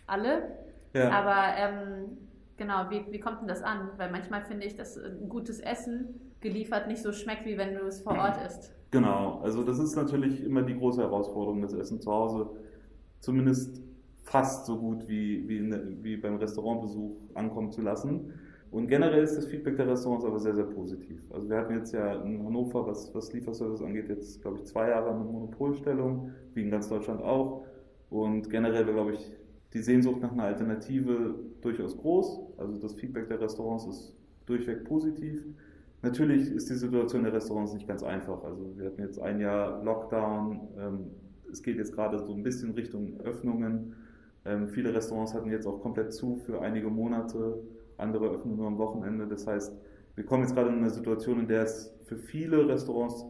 alle, 0.07 0.57
ja. 0.93 1.09
aber 1.11 1.57
ähm, 1.57 2.17
genau, 2.57 2.89
wie, 2.89 3.05
wie 3.11 3.19
kommt 3.19 3.41
denn 3.41 3.47
das 3.47 3.61
an? 3.61 3.89
Weil 3.97 4.11
manchmal 4.11 4.41
finde 4.43 4.65
ich, 4.65 4.75
dass 4.75 4.97
ein 4.97 5.29
gutes 5.29 5.59
Essen 5.59 6.33
geliefert 6.39 6.87
nicht 6.87 7.01
so 7.01 7.11
schmeckt, 7.11 7.45
wie 7.45 7.57
wenn 7.57 7.75
du 7.75 7.85
es 7.85 8.01
vor 8.01 8.17
Ort 8.17 8.37
isst. 8.45 8.73
Genau, 8.91 9.39
also 9.41 9.63
das 9.63 9.79
ist 9.79 9.95
natürlich 9.95 10.43
immer 10.43 10.61
die 10.61 10.77
große 10.77 11.01
Herausforderung, 11.01 11.61
das 11.61 11.73
Essen 11.73 11.99
zu 11.99 12.11
Hause 12.11 12.49
zumindest 13.25 13.81
fast 14.23 14.67
so 14.67 14.77
gut 14.77 15.07
wie, 15.07 15.47
wie, 15.47 15.69
der, 15.69 15.81
wie 16.03 16.17
beim 16.17 16.35
Restaurantbesuch 16.35 17.15
ankommen 17.33 17.71
zu 17.71 17.81
lassen. 17.81 18.33
Und 18.71 18.87
generell 18.87 19.23
ist 19.23 19.35
das 19.35 19.45
Feedback 19.45 19.77
der 19.77 19.87
Restaurants 19.87 20.25
aber 20.25 20.39
sehr, 20.39 20.53
sehr 20.53 20.65
positiv. 20.65 21.21
Also 21.31 21.49
wir 21.49 21.57
hatten 21.57 21.73
jetzt 21.73 21.93
ja 21.93 22.21
in 22.21 22.45
Hannover, 22.45 22.85
was, 22.85 23.13
was 23.15 23.31
Lieferservice 23.33 23.81
angeht, 23.81 24.09
jetzt 24.09 24.41
glaube 24.41 24.57
ich 24.57 24.65
zwei 24.65 24.89
Jahre 24.89 25.09
eine 25.11 25.23
Monopolstellung, 25.23 26.31
wie 26.53 26.61
in 26.61 26.71
ganz 26.71 26.89
Deutschland 26.89 27.21
auch. 27.21 27.65
Und 28.09 28.49
generell 28.49 28.85
glaube 28.85 29.13
ich, 29.13 29.31
die 29.75 29.81
Sehnsucht 29.81 30.21
nach 30.21 30.31
einer 30.31 30.45
Alternative 30.45 31.35
durchaus 31.61 31.97
groß. 31.97 32.39
Also 32.57 32.81
das 32.81 32.93
Feedback 32.93 33.27
der 33.27 33.41
Restaurants 33.41 33.85
ist 33.85 34.15
durchweg 34.45 34.85
positiv. 34.85 35.43
Natürlich 36.01 36.49
ist 36.49 36.69
die 36.69 36.75
Situation 36.75 37.23
der 37.23 37.33
Restaurants 37.33 37.73
nicht 37.73 37.85
ganz 37.85 38.01
einfach. 38.01 38.41
Also 38.45 38.73
wir 38.77 38.85
hatten 38.85 39.01
jetzt 39.01 39.19
ein 39.19 39.41
Jahr 39.41 39.83
Lockdown. 39.83 40.61
Ähm, 40.79 40.99
es 41.51 41.61
geht 41.61 41.75
jetzt 41.75 41.93
gerade 41.93 42.19
so 42.19 42.33
ein 42.33 42.41
bisschen 42.41 42.71
Richtung 42.71 43.19
Öffnungen. 43.19 43.95
Ähm, 44.45 44.69
viele 44.69 44.93
Restaurants 44.93 45.33
hatten 45.33 45.51
jetzt 45.51 45.67
auch 45.67 45.81
komplett 45.81 46.13
zu 46.13 46.37
für 46.37 46.61
einige 46.61 46.89
Monate. 46.89 47.59
Andere 47.97 48.29
öffnen 48.29 48.55
nur 48.55 48.67
am 48.67 48.77
Wochenende. 48.77 49.27
Das 49.27 49.45
heißt, 49.45 49.75
wir 50.15 50.25
kommen 50.25 50.43
jetzt 50.43 50.55
gerade 50.55 50.69
in 50.69 50.77
eine 50.77 50.89
Situation, 50.89 51.41
in 51.41 51.47
der 51.49 51.63
es 51.63 51.93
für 52.05 52.15
viele 52.15 52.65
Restaurants 52.69 53.25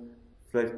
vielleicht 0.50 0.76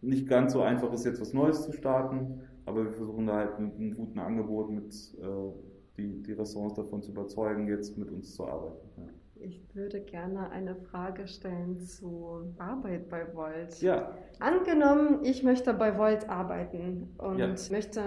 nicht 0.00 0.28
ganz 0.28 0.52
so 0.52 0.62
einfach 0.62 0.92
ist, 0.92 1.04
jetzt 1.04 1.20
was 1.20 1.32
Neues 1.32 1.62
zu 1.64 1.72
starten. 1.72 2.40
aber 2.64 2.84
wir 2.84 2.92
versuchen 2.92 3.26
da 3.26 3.34
halt 3.36 3.58
mit 3.60 3.74
einem 3.76 3.94
guten 3.94 4.18
Angebot 4.18 4.70
mit 4.70 4.92
äh, 5.20 5.26
die, 5.96 6.22
die 6.22 6.32
Restaurants 6.32 6.74
davon 6.74 7.00
zu 7.02 7.12
überzeugen, 7.12 7.68
jetzt 7.68 7.96
mit 7.96 8.10
uns 8.10 8.34
zu 8.34 8.46
arbeiten. 8.46 8.88
Ja. 8.98 9.04
Ich 9.38 9.62
würde 9.74 10.00
gerne 10.00 10.50
eine 10.50 10.74
Frage 10.74 11.28
stellen 11.28 11.78
zur 11.78 12.54
Arbeit 12.58 13.08
bei 13.08 13.26
Volt. 13.34 13.80
Ja. 13.82 14.12
Angenommen, 14.40 15.20
ich 15.22 15.42
möchte 15.42 15.74
bei 15.74 15.96
Volt 15.98 16.28
arbeiten 16.28 17.14
und 17.18 17.38
Ja. 17.38 17.54
möchte 17.70 18.00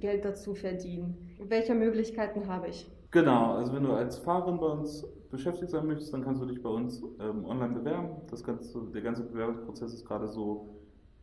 Geld 0.00 0.24
dazu 0.24 0.54
verdienen. 0.54 1.16
Welche 1.38 1.74
Möglichkeiten 1.74 2.48
habe 2.48 2.68
ich? 2.68 2.90
Genau, 3.10 3.52
also 3.54 3.74
wenn 3.74 3.82
du 3.84 3.92
als 3.92 4.18
Fahrerin 4.18 4.58
bei 4.58 4.66
uns 4.66 5.06
beschäftigt 5.30 5.70
sein 5.70 5.86
möchtest, 5.86 6.12
dann 6.14 6.22
kannst 6.24 6.40
du 6.42 6.46
dich 6.46 6.62
bei 6.62 6.70
uns 6.70 7.02
ähm, 7.20 7.44
online 7.44 7.74
bewerben. 7.74 8.08
Das 8.30 8.42
ganze, 8.42 8.80
der 8.94 9.02
ganze 9.02 9.24
Bewerbungsprozess 9.24 9.92
ist 9.92 10.06
gerade 10.06 10.26
so 10.28 10.68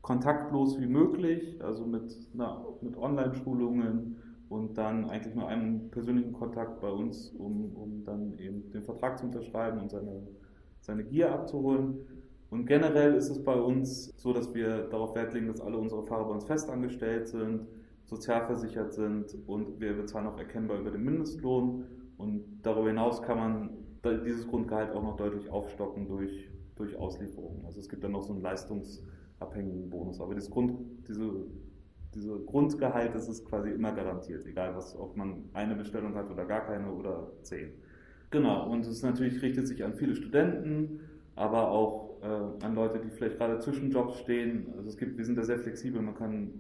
kontaktlos 0.10 0.80
wie 0.80 0.88
möglich, 0.88 1.64
also 1.64 1.86
mit, 1.86 2.18
na, 2.34 2.66
mit 2.82 2.98
Online-Schulungen 2.98 4.18
und 4.50 4.76
dann 4.76 5.08
eigentlich 5.08 5.36
nur 5.36 5.48
einem 5.48 5.92
persönlichen 5.92 6.34
Kontakt 6.34 6.82
bei 6.82 6.90
uns, 6.90 7.30
um, 7.38 7.76
um 7.76 8.04
dann 8.06 8.36
eben 8.40 8.72
den 8.72 8.82
Vertrag 8.82 9.20
zu 9.20 9.28
unterschreiben 9.28 9.80
und 9.80 9.92
seine, 9.92 10.24
seine 10.80 11.04
Gier 11.04 11.32
abzuholen. 11.32 12.00
Und 12.50 12.66
generell 12.66 13.14
ist 13.14 13.30
es 13.30 13.44
bei 13.44 13.54
uns 13.54 14.12
so, 14.18 14.34
dass 14.34 14.52
wir 14.56 14.88
darauf 14.88 15.14
Wert 15.14 15.36
legen, 15.36 15.46
dass 15.46 15.62
alle 15.62 15.78
unsere 15.78 16.02
Fahrer 16.02 16.26
bei 16.26 16.34
uns 16.34 16.46
festangestellt 16.46 17.28
sind, 17.28 17.68
sozialversichert 18.06 18.92
sind 18.92 19.38
und 19.46 19.80
wir 19.80 19.94
bezahlen 19.94 20.26
auch 20.26 20.40
erkennbar 20.40 20.80
über 20.80 20.90
den 20.90 21.04
Mindestlohn. 21.04 21.86
Und 22.18 22.62
darüber 22.64 22.88
hinaus 22.88 23.22
kann 23.22 23.38
man 23.38 23.70
dieses 24.26 24.48
Grundgehalt 24.48 24.92
auch 24.92 25.04
noch 25.04 25.18
deutlich 25.18 25.52
aufstocken 25.52 26.08
durch, 26.08 26.50
durch 26.78 26.98
Auslieferungen. 26.98 27.64
Also 27.64 27.80
es 27.80 27.88
gibt 27.88 28.04
dann 28.04 28.14
noch 28.14 28.24
so 28.24 28.34
einen 28.34 28.42
leistungsabhängigen 29.40 29.90
Bonus. 29.90 30.20
Aber 30.20 30.36
das 30.36 30.50
Grund, 30.50 30.74
diese, 31.08 31.46
diese 32.14 32.40
Grundgehalt 32.40 33.16
das 33.16 33.28
ist 33.30 33.46
quasi 33.46 33.70
immer 33.72 33.92
garantiert, 33.92 34.46
egal 34.46 34.76
was, 34.76 34.98
ob 34.98 35.16
man 35.16 35.46
eine 35.54 35.76
Bestellung 35.76 36.16
hat 36.16 36.30
oder 36.30 36.46
gar 36.46 36.66
keine 36.66 36.92
oder 36.92 37.32
zehn. 37.44 37.72
Genau, 38.32 38.70
und 38.70 38.86
es 38.86 39.02
natürlich 39.02 39.42
richtet 39.42 39.68
sich 39.68 39.84
an 39.84 39.94
viele 39.96 40.16
Studenten, 40.16 41.00
aber 41.36 41.72
auch 41.72 42.22
äh, 42.22 42.66
an 42.66 42.76
Leute, 42.76 43.00
die 43.00 43.10
vielleicht 43.10 43.38
gerade 43.38 43.60
zwischen 43.60 43.90
Jobs 43.90 44.20
stehen. 44.20 44.74
Also 44.78 44.90
es 44.90 44.98
gibt, 44.98 45.18
wir 45.18 45.26
sind 45.26 45.38
da 45.38 45.44
sehr 45.44 45.60
flexibel, 45.60 46.02
man 46.02 46.16
kann 46.16 46.52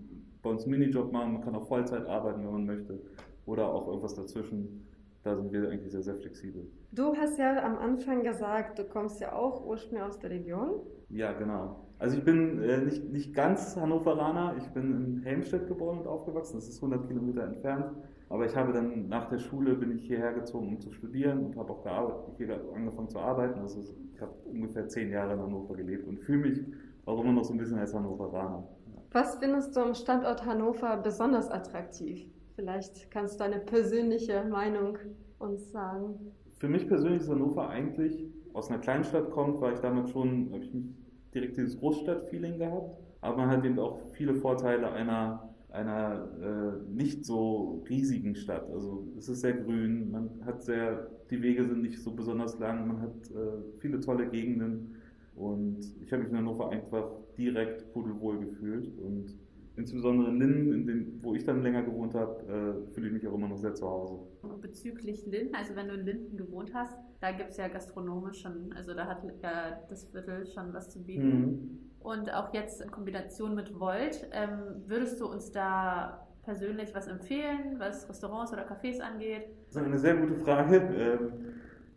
bei 0.41 0.49
uns 0.49 0.63
einen 0.63 0.71
Minijob 0.71 1.11
machen, 1.11 1.33
man 1.33 1.41
kann 1.43 1.55
auch 1.55 1.67
Vollzeit 1.67 2.07
arbeiten, 2.07 2.43
wenn 2.43 2.51
man 2.51 2.65
möchte, 2.65 2.99
oder 3.45 3.67
auch 3.67 3.87
irgendwas 3.87 4.15
dazwischen. 4.15 4.85
Da 5.21 5.35
sind 5.35 5.51
wir 5.51 5.69
eigentlich 5.69 5.91
sehr, 5.91 6.01
sehr 6.01 6.15
flexibel. 6.15 6.65
Du 6.93 7.13
hast 7.13 7.37
ja 7.37 7.61
am 7.61 7.77
Anfang 7.77 8.23
gesagt, 8.23 8.79
du 8.79 8.85
kommst 8.85 9.19
ja 9.19 9.33
auch 9.33 9.65
ursprünglich 9.65 10.01
aus 10.01 10.17
der 10.17 10.29
Region. 10.29 10.79
Ja, 11.09 11.33
genau. 11.33 11.88
Also 11.99 12.17
ich 12.17 12.23
bin 12.23 12.63
äh, 12.63 12.77
nicht, 12.77 13.11
nicht 13.11 13.33
ganz 13.33 13.75
Hannoveraner, 13.75 14.55
ich 14.57 14.67
bin 14.69 14.91
in 14.91 15.21
Helmstedt 15.21 15.67
geboren 15.67 15.99
und 15.99 16.07
aufgewachsen, 16.07 16.55
das 16.55 16.69
ist 16.69 16.77
100 16.77 17.07
Kilometer 17.07 17.43
entfernt. 17.43 17.91
Aber 18.29 18.45
ich 18.45 18.55
habe 18.55 18.71
dann 18.71 19.09
nach 19.09 19.27
der 19.27 19.39
Schule 19.39 19.75
bin 19.75 19.91
ich 19.91 20.07
hierher 20.07 20.33
gezogen, 20.33 20.69
um 20.69 20.79
zu 20.79 20.93
studieren 20.93 21.45
und 21.45 21.57
habe 21.57 21.73
auch 21.73 21.83
gearbeitet, 21.83 22.35
hier 22.37 22.61
angefangen 22.73 23.09
zu 23.09 23.19
arbeiten. 23.19 23.59
Also 23.59 23.81
ich 24.13 24.21
habe 24.21 24.31
ungefähr 24.45 24.87
zehn 24.87 25.09
Jahre 25.11 25.33
in 25.33 25.41
Hannover 25.41 25.75
gelebt 25.75 26.07
und 26.07 26.19
fühle 26.19 26.49
mich 26.49 26.63
auch 27.05 27.21
immer 27.21 27.33
noch 27.33 27.43
so 27.43 27.53
ein 27.53 27.57
bisschen 27.57 27.79
als 27.79 27.93
Hannoveraner. 27.93 28.65
Was 29.11 29.37
findest 29.37 29.75
du 29.75 29.81
am 29.81 29.93
Standort 29.93 30.45
Hannover 30.45 30.95
besonders 30.97 31.49
attraktiv? 31.49 32.27
Vielleicht 32.55 33.09
kannst 33.11 33.39
du 33.39 33.43
deine 33.43 33.59
persönliche 33.59 34.45
Meinung 34.45 34.97
uns 35.39 35.71
sagen. 35.71 36.33
Für 36.59 36.69
mich 36.69 36.87
persönlich 36.87 37.23
ist 37.23 37.29
Hannover 37.29 37.69
eigentlich 37.69 38.25
aus 38.53 38.69
einer 38.69 38.79
Kleinstadt 38.79 39.31
kommt, 39.31 39.59
war 39.59 39.73
ich 39.73 39.79
damals 39.79 40.11
schon, 40.11 40.49
habe 40.51 40.63
ich 40.63 40.73
nicht 40.73 40.98
direkt 41.33 41.57
dieses 41.57 41.77
Großstadt-Feeling 41.79 42.57
gehabt, 42.57 42.97
aber 43.21 43.37
man 43.37 43.49
hat 43.49 43.65
eben 43.65 43.79
auch 43.79 43.99
viele 44.13 44.33
Vorteile 44.33 44.91
einer, 44.91 45.49
einer 45.71 46.27
äh, 46.41 46.91
nicht 46.91 47.25
so 47.25 47.83
riesigen 47.89 48.35
Stadt. 48.35 48.69
Also 48.71 49.07
es 49.17 49.29
ist 49.29 49.41
sehr 49.41 49.53
grün, 49.53 50.11
man 50.11 50.29
hat 50.45 50.63
sehr, 50.63 51.07
die 51.29 51.41
Wege 51.41 51.65
sind 51.65 51.81
nicht 51.81 51.99
so 51.99 52.11
besonders 52.11 52.57
lang, 52.59 52.87
man 52.87 53.01
hat 53.01 53.31
äh, 53.31 53.79
viele 53.79 53.99
tolle 53.99 54.27
Gegenden 54.27 54.95
und 55.35 55.79
ich 56.01 56.11
habe 56.11 56.23
mich 56.23 56.31
in 56.31 56.37
Hannover 56.37 56.69
einfach 56.69 57.11
direkt 57.37 57.91
pudelwohl 57.93 58.39
gefühlt 58.39 58.91
und 58.99 59.35
insbesondere 59.79 60.29
in 60.29 60.39
Linden, 60.39 60.73
in 60.73 60.87
dem, 60.87 61.23
wo 61.23 61.33
ich 61.33 61.43
dann 61.45 61.63
länger 61.63 61.83
gewohnt 61.83 62.13
habe, 62.13 62.85
äh, 62.87 62.91
fühle 62.91 63.07
ich 63.07 63.13
mich 63.13 63.27
auch 63.27 63.33
immer 63.33 63.47
noch 63.47 63.57
sehr 63.57 63.73
zu 63.73 63.87
Hause. 63.87 64.19
Bezüglich 64.61 65.25
Linden, 65.25 65.55
also 65.55 65.75
wenn 65.75 65.87
du 65.87 65.95
in 65.95 66.05
Linden 66.05 66.37
gewohnt 66.37 66.73
hast, 66.73 66.97
da 67.21 67.31
gibt 67.31 67.51
es 67.51 67.57
ja 67.57 67.67
gastronomisch 67.69 68.41
schon, 68.41 68.73
also 68.73 68.93
da 68.93 69.07
hat 69.07 69.23
ja 69.41 69.79
das 69.89 70.05
Viertel 70.05 70.45
schon 70.45 70.73
was 70.73 70.89
zu 70.89 71.03
bieten. 71.03 71.29
Mhm. 71.29 71.79
Und 72.01 72.33
auch 72.33 72.53
jetzt 72.53 72.81
in 72.81 72.91
Kombination 72.91 73.55
mit 73.55 73.77
Volt, 73.79 74.27
ähm, 74.31 74.83
würdest 74.85 75.19
du 75.19 75.27
uns 75.27 75.51
da 75.51 76.27
persönlich 76.43 76.93
was 76.93 77.07
empfehlen, 77.07 77.75
was 77.77 78.07
Restaurants 78.09 78.51
oder 78.51 78.67
Cafés 78.67 78.99
angeht? 78.99 79.43
Das 79.67 79.77
ist 79.77 79.87
eine 79.87 79.99
sehr 79.99 80.15
gute 80.15 80.35
Frage. 80.35 80.79
Ähm, 80.99 81.31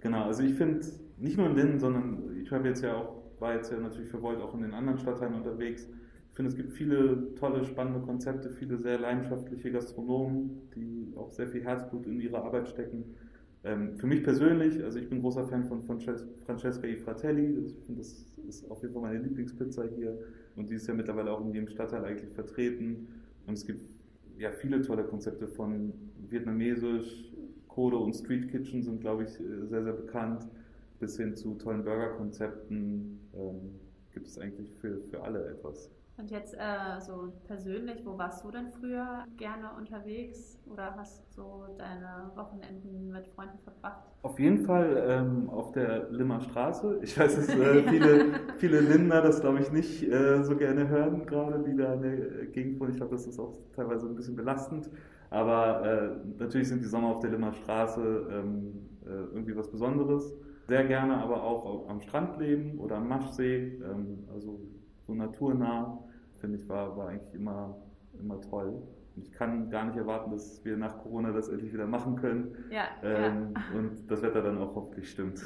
genau, 0.01 0.25
also 0.25 0.43
ich 0.43 0.55
finde, 0.55 0.85
nicht 1.19 1.37
nur 1.37 1.47
in 1.47 1.57
Linden, 1.57 1.79
sondern 1.79 2.37
ich 2.41 2.51
habe 2.51 2.69
jetzt 2.69 2.83
ja 2.83 2.97
auch, 2.97 3.23
war 3.39 3.55
jetzt 3.55 3.71
ja 3.71 3.79
natürlich 3.79 4.09
für 4.09 4.21
Volt 4.21 4.41
auch 4.41 4.55
in 4.55 4.63
den 4.63 4.75
anderen 4.75 4.99
Stadtteilen 4.99 5.35
unterwegs. 5.35 5.89
Ich 6.33 6.37
finde, 6.37 6.49
es 6.51 6.57
gibt 6.57 6.73
viele 6.73 7.35
tolle, 7.35 7.63
spannende 7.63 8.01
Konzepte, 8.01 8.49
viele 8.49 8.79
sehr 8.79 8.99
leidenschaftliche 8.99 9.71
Gastronomen, 9.71 10.63
die 10.75 11.13
auch 11.15 11.31
sehr 11.31 11.47
viel 11.47 11.63
Herzblut 11.63 12.07
in 12.07 12.19
ihre 12.23 12.43
Arbeit 12.43 12.69
stecken. 12.69 13.05
Ähm, 13.65 13.99
für 13.99 14.07
mich 14.07 14.25
persönlich, 14.25 14.83
also 14.83 14.99
ich 14.99 15.11
bin 15.11 15.21
großer 15.21 15.47
Fan 15.47 15.67
von 15.67 15.83
Frances- 15.83 16.27
Francesca 16.47 16.87
I 16.87 16.97
Fratelli. 16.97 17.67
Ich 17.67 17.77
finde, 17.85 18.01
das 18.01 18.25
ist 18.49 18.71
auf 18.71 18.81
jeden 18.81 18.95
Fall 18.95 19.03
meine 19.03 19.19
Lieblingspizza 19.19 19.85
hier. 19.95 20.19
Und 20.57 20.71
die 20.71 20.77
ist 20.77 20.87
ja 20.87 20.95
mittlerweile 20.95 21.31
auch 21.33 21.45
in 21.45 21.53
jedem 21.53 21.69
Stadtteil 21.69 22.03
eigentlich 22.03 22.33
vertreten. 22.33 23.09
Und 23.47 23.53
es 23.53 23.67
gibt 23.67 23.85
ja 24.39 24.53
viele 24.53 24.81
tolle 24.81 25.05
Konzepte 25.05 25.47
von 25.47 25.93
Vietnamesisch, 26.31 27.31
Code 27.69 27.99
und 27.99 28.15
Street 28.15 28.51
Kitchen 28.51 28.83
sind, 28.83 29.03
glaube 29.03 29.25
ich, 29.25 29.33
sehr, 29.33 29.83
sehr 29.83 29.93
bekannt. 29.93 30.47
Bis 30.99 31.19
hin 31.19 31.37
zu 31.37 31.57
tollen 31.57 31.85
Burgerkonzepten 31.85 33.21
ähm, 33.35 33.75
gibt 34.15 34.29
es 34.29 34.39
eigentlich 34.39 34.71
für, 34.81 34.99
für 34.99 35.23
alle 35.23 35.45
etwas. 35.51 35.91
Und 36.23 36.31
jetzt 36.31 36.55
äh, 36.55 37.01
so 37.01 37.33
persönlich, 37.49 38.07
wo 38.07 38.17
warst 38.17 38.45
du 38.45 38.53
denn 38.53 38.71
früher 38.71 39.25
gerne 39.37 39.73
unterwegs 39.77 40.57
oder 40.71 40.95
hast 40.97 41.35
so 41.35 41.65
deine 41.77 42.31
Wochenenden 42.37 43.11
mit 43.11 43.27
Freunden 43.27 43.59
verbracht? 43.59 44.05
Auf 44.23 44.39
jeden 44.39 44.65
Fall 44.65 45.05
ähm, 45.09 45.51
auf 45.51 45.73
der 45.73 46.11
Limmer 46.11 46.41
Straße. 46.41 47.01
Ich 47.03 47.19
weiß, 47.19 47.35
dass 47.35 47.49
äh, 47.49 47.83
viele, 47.89 48.35
viele 48.57 48.79
Lindner 48.79 49.21
das, 49.21 49.41
glaube 49.41 49.63
ich, 49.63 49.73
nicht 49.73 50.05
äh, 50.05 50.45
so 50.45 50.57
gerne 50.57 50.87
hören, 50.87 51.27
gerade 51.27 51.61
die 51.69 51.77
da 51.77 51.95
in 51.95 52.03
der 52.03 52.47
Gegend 52.47 52.79
wohnen. 52.79 52.93
Ich 52.93 52.99
glaube, 52.99 53.17
das 53.17 53.27
ist 53.27 53.41
auch 53.41 53.59
teilweise 53.75 54.07
ein 54.07 54.15
bisschen 54.15 54.37
belastend. 54.37 54.89
Aber 55.29 55.85
äh, 55.85 56.11
natürlich 56.39 56.69
sind 56.69 56.85
die 56.85 56.89
Sommer 56.89 57.09
auf 57.09 57.19
der 57.19 57.31
Limmer 57.31 57.53
Straße 57.53 58.29
ähm, 58.31 58.89
äh, 59.05 59.09
irgendwie 59.09 59.57
was 59.57 59.69
Besonderes. 59.69 60.33
Sehr 60.69 60.85
gerne 60.85 61.17
aber 61.17 61.43
auch 61.43 61.89
am 61.89 62.01
Strand 62.01 62.39
leben 62.39 62.79
oder 62.79 62.99
am 62.99 63.09
Maschsee, 63.09 63.81
ähm, 63.83 64.29
also 64.33 64.61
so 65.05 65.15
naturnah, 65.15 65.99
finde 66.43 66.59
ich, 66.59 66.69
war, 66.69 66.97
war 66.99 67.09
eigentlich 67.09 67.35
immer, 67.35 67.79
immer 68.21 68.41
toll. 68.43 68.83
Und 69.17 69.23
ich 69.25 69.33
kann 69.33 69.71
gar 69.71 69.87
nicht 69.87 69.97
erwarten, 69.97 70.31
dass 70.33 70.65
wir 70.65 70.77
nach 70.77 70.99
Corona 70.99 71.33
das 71.33 71.49
endlich 71.49 71.73
wieder 71.73 71.87
machen 71.87 72.17
können. 72.17 72.57
Ja, 72.71 72.89
Ähm, 73.03 73.55
Und 73.71 74.11
das 74.11 74.23
Wetter 74.23 74.43
dann 74.43 74.59
auch 74.59 74.75
hoffentlich 74.75 75.11
stimmt. 75.11 75.41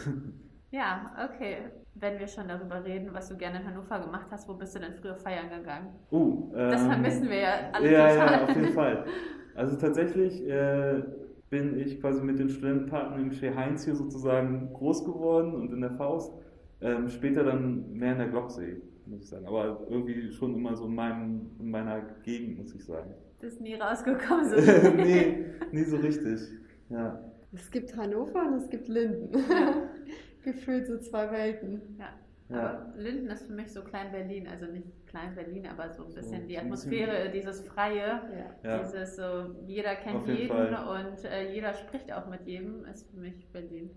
ja. 0.73 0.81
ja, 1.15 1.29
okay. 1.31 1.59
Wenn 1.95 2.19
wir 2.19 2.27
schon 2.29 2.49
darüber 2.49 2.85
reden, 2.85 3.15
was 3.15 3.29
du 3.29 3.37
gerne 3.37 3.61
in 3.61 3.67
Hannover 3.67 4.01
gemacht 4.01 4.29
hast, 4.31 4.49
wo 4.49 4.55
bist 4.55 4.75
du 4.77 4.81
denn 4.81 4.95
früher 4.95 5.17
feiern 5.17 5.49
gegangen? 5.51 5.95
Uh, 6.11 6.53
Das 6.69 6.83
ähm, 6.83 6.91
vermissen 6.91 7.29
wir 7.31 7.39
ja 7.41 7.53
alle 7.73 7.91
Ja, 7.93 8.09
total. 8.11 8.33
ja, 8.33 8.45
auf 8.45 8.55
jeden 8.57 8.73
Fall. 8.73 9.07
Also 9.55 9.77
tatsächlich 9.79 10.47
äh, 10.47 11.03
bin 11.49 11.79
ich 11.79 12.01
quasi 12.01 12.23
mit 12.23 12.39
den 12.39 12.51
Studentenpartnern 12.51 13.21
im 13.23 13.31
Chez 13.33 13.55
Heinz 13.57 13.87
hier 13.87 13.95
sozusagen 13.97 14.73
groß 14.75 15.05
geworden 15.07 15.55
und 15.55 15.73
in 15.73 15.81
der 15.81 15.93
Faust. 15.93 16.35
Ähm, 16.83 17.09
später 17.09 17.43
dann 17.45 17.91
mehr 17.95 18.13
in 18.13 18.19
der 18.19 18.29
Glocksee, 18.29 18.83
muss 19.07 19.23
ich 19.23 19.29
sagen. 19.29 19.47
Aber 19.47 19.87
irgendwie 19.89 20.31
schon 20.33 20.55
immer 20.55 20.75
so 20.77 20.87
in, 20.87 20.95
meinem, 20.95 21.51
in 21.59 21.71
meiner 21.71 22.01
Gegend, 22.25 22.59
muss 22.59 22.75
ich 22.75 22.85
sagen. 22.85 23.15
Bist 23.41 23.61
nie 23.61 23.75
rausgekommen. 23.75 24.49
So 24.49 24.57
nee, 24.97 25.45
nie 25.73 25.85
so 25.85 25.97
richtig. 25.97 26.41
Ja. 26.89 27.21
Es 27.53 27.71
gibt 27.71 27.97
Hannover 27.97 28.47
und 28.49 28.55
es 28.55 28.69
gibt 28.69 28.89
Linden. 28.89 29.31
Gefühlt 30.45 30.87
so 30.87 30.99
zwei 30.99 31.31
Welten. 31.31 31.81
Ja. 31.99 32.09
Ja. 32.49 32.61
Aber 32.61 32.93
Linden 32.97 33.27
ist 33.29 33.47
für 33.47 33.53
mich 33.55 33.73
so 33.73 33.83
klein 33.83 34.13
Berlin, 34.13 34.47
also 34.47 34.67
nicht 34.67 34.87
klein 35.07 35.35
Berlin, 35.35 35.67
aber 35.67 35.91
so 35.93 36.05
ein 36.05 36.11
So, 36.11 36.17
bisschen 36.17 36.47
die 36.47 36.55
so 36.55 36.61
bisschen- 36.61 36.61
Atmosphäre, 36.61 37.31
dieses 37.33 37.61
Freie, 37.63 38.21
Ja. 38.63 38.79
Dieses 38.79 39.17
so, 39.17 39.57
jeder 39.67 39.97
kennt 39.97 40.27
jeden 40.29 40.49
Fall. 40.49 41.07
und 41.09 41.25
äh, 41.25 41.53
jeder 41.53 41.75
spricht 41.75 42.13
auch 42.13 42.29
mit 42.29 42.47
jedem, 42.47 42.85
ist 42.85 43.11
für 43.11 43.19
mich 43.19 43.49
Berlin. 43.53 43.91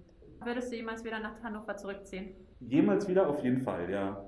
Würdest 0.43 0.71
du 0.71 0.77
jemals 0.77 1.03
wieder 1.05 1.19
nach 1.19 1.43
Hannover 1.43 1.75
zurückziehen? 1.77 2.29
Jemals 2.61 3.07
wieder 3.07 3.29
auf 3.29 3.43
jeden 3.43 3.59
Fall, 3.59 3.87
ja. 3.91 4.25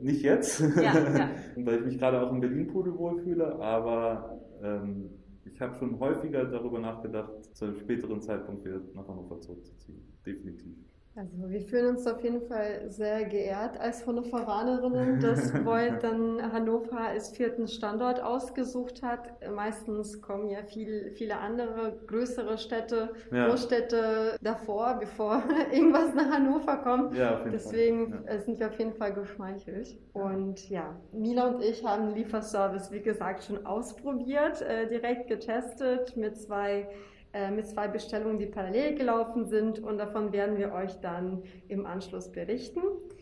Nicht 0.00 0.22
jetzt, 0.22 0.60
Ja, 0.76 0.82
ja. 0.82 1.30
weil 1.56 1.78
ich 1.80 1.84
mich 1.86 1.98
gerade 1.98 2.20
auch 2.20 2.32
in 2.32 2.40
Berlin 2.40 2.66
pudelwohl 2.68 3.20
fühle, 3.22 3.56
aber 3.60 4.40
ähm, 4.62 5.10
ich 5.44 5.60
habe 5.60 5.74
schon 5.74 5.98
häufiger 5.98 6.44
darüber 6.44 6.78
nachgedacht, 6.78 7.30
zu 7.54 7.66
einem 7.66 7.76
späteren 7.76 8.20
Zeitpunkt 8.20 8.64
wieder 8.64 8.80
nach 8.94 9.06
Hannover 9.08 9.40
zurückzuziehen. 9.40 10.02
Definitiv. 10.24 10.76
Also 11.20 11.50
wir 11.50 11.60
fühlen 11.60 11.96
uns 11.96 12.06
auf 12.06 12.22
jeden 12.24 12.40
Fall 12.40 12.88
sehr 12.88 13.26
geehrt 13.26 13.78
als 13.78 14.06
Hannoveranerinnen, 14.06 15.20
dass 15.20 15.52
Volt 15.66 16.02
dann 16.02 16.40
Hannover 16.50 16.98
als 16.98 17.28
vierten 17.36 17.68
Standort 17.68 18.22
ausgesucht 18.22 19.02
hat. 19.02 19.28
Meistens 19.54 20.22
kommen 20.22 20.48
ja 20.48 20.62
viel, 20.62 21.10
viele 21.10 21.36
andere 21.36 22.00
größere 22.06 22.56
Städte, 22.56 23.10
ja. 23.30 23.48
Großstädte 23.48 24.38
davor, 24.40 24.96
bevor 24.98 25.42
irgendwas 25.72 26.14
nach 26.14 26.30
Hannover 26.30 26.78
kommt. 26.78 27.14
Ja, 27.14 27.44
Deswegen 27.44 28.24
ja. 28.26 28.40
sind 28.40 28.58
wir 28.58 28.68
auf 28.68 28.78
jeden 28.78 28.94
Fall 28.94 29.12
geschmeichelt. 29.12 29.98
Und 30.14 30.70
ja, 30.70 30.98
Mila 31.12 31.48
und 31.48 31.62
ich 31.62 31.84
haben 31.84 32.14
Lieferservice, 32.14 32.92
wie 32.92 33.00
gesagt, 33.00 33.44
schon 33.44 33.66
ausprobiert, 33.66 34.62
äh, 34.62 34.88
direkt 34.88 35.28
getestet 35.28 36.16
mit 36.16 36.38
zwei 36.38 36.88
äh, 37.32 37.50
mit 37.50 37.66
zwei 37.66 37.88
Bestellungen, 37.88 38.38
die 38.38 38.46
parallel 38.46 38.96
gelaufen 38.96 39.46
sind 39.46 39.78
und 39.78 39.98
davon 39.98 40.32
werden 40.32 40.58
wir 40.58 40.72
euch 40.72 41.00
dann 41.00 41.42
im 41.68 41.86
Anschluss 41.86 42.32
berichten. 42.32 42.80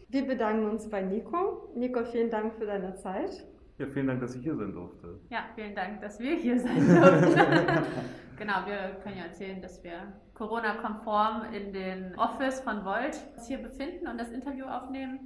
Wir 0.08 0.26
bedanken 0.26 0.70
uns 0.70 0.88
bei 0.88 1.02
Nico. 1.02 1.70
Nico, 1.74 2.04
vielen 2.04 2.30
Dank 2.30 2.54
für 2.54 2.64
deine 2.64 2.94
Zeit. 2.94 3.44
Ja, 3.78 3.86
vielen 3.86 4.06
Dank, 4.06 4.20
dass 4.20 4.34
ich 4.34 4.42
hier 4.42 4.56
sein 4.56 4.72
durfte. 4.72 5.20
Ja, 5.28 5.44
vielen 5.54 5.74
Dank, 5.74 6.00
dass 6.00 6.18
wir 6.18 6.34
hier 6.36 6.58
sein 6.58 6.88
durften. 6.88 7.34
genau, 8.38 8.66
wir 8.66 8.96
können 9.02 9.18
ja 9.18 9.24
erzählen, 9.24 9.60
dass 9.60 9.84
wir 9.84 10.12
Corona-konform 10.34 11.52
in 11.52 11.72
den 11.72 12.18
Office 12.18 12.60
von 12.60 12.84
Volt 12.84 13.16
hier 13.46 13.58
befinden 13.58 14.08
und 14.08 14.18
das 14.18 14.30
Interview 14.30 14.64
aufnehmen. 14.66 15.20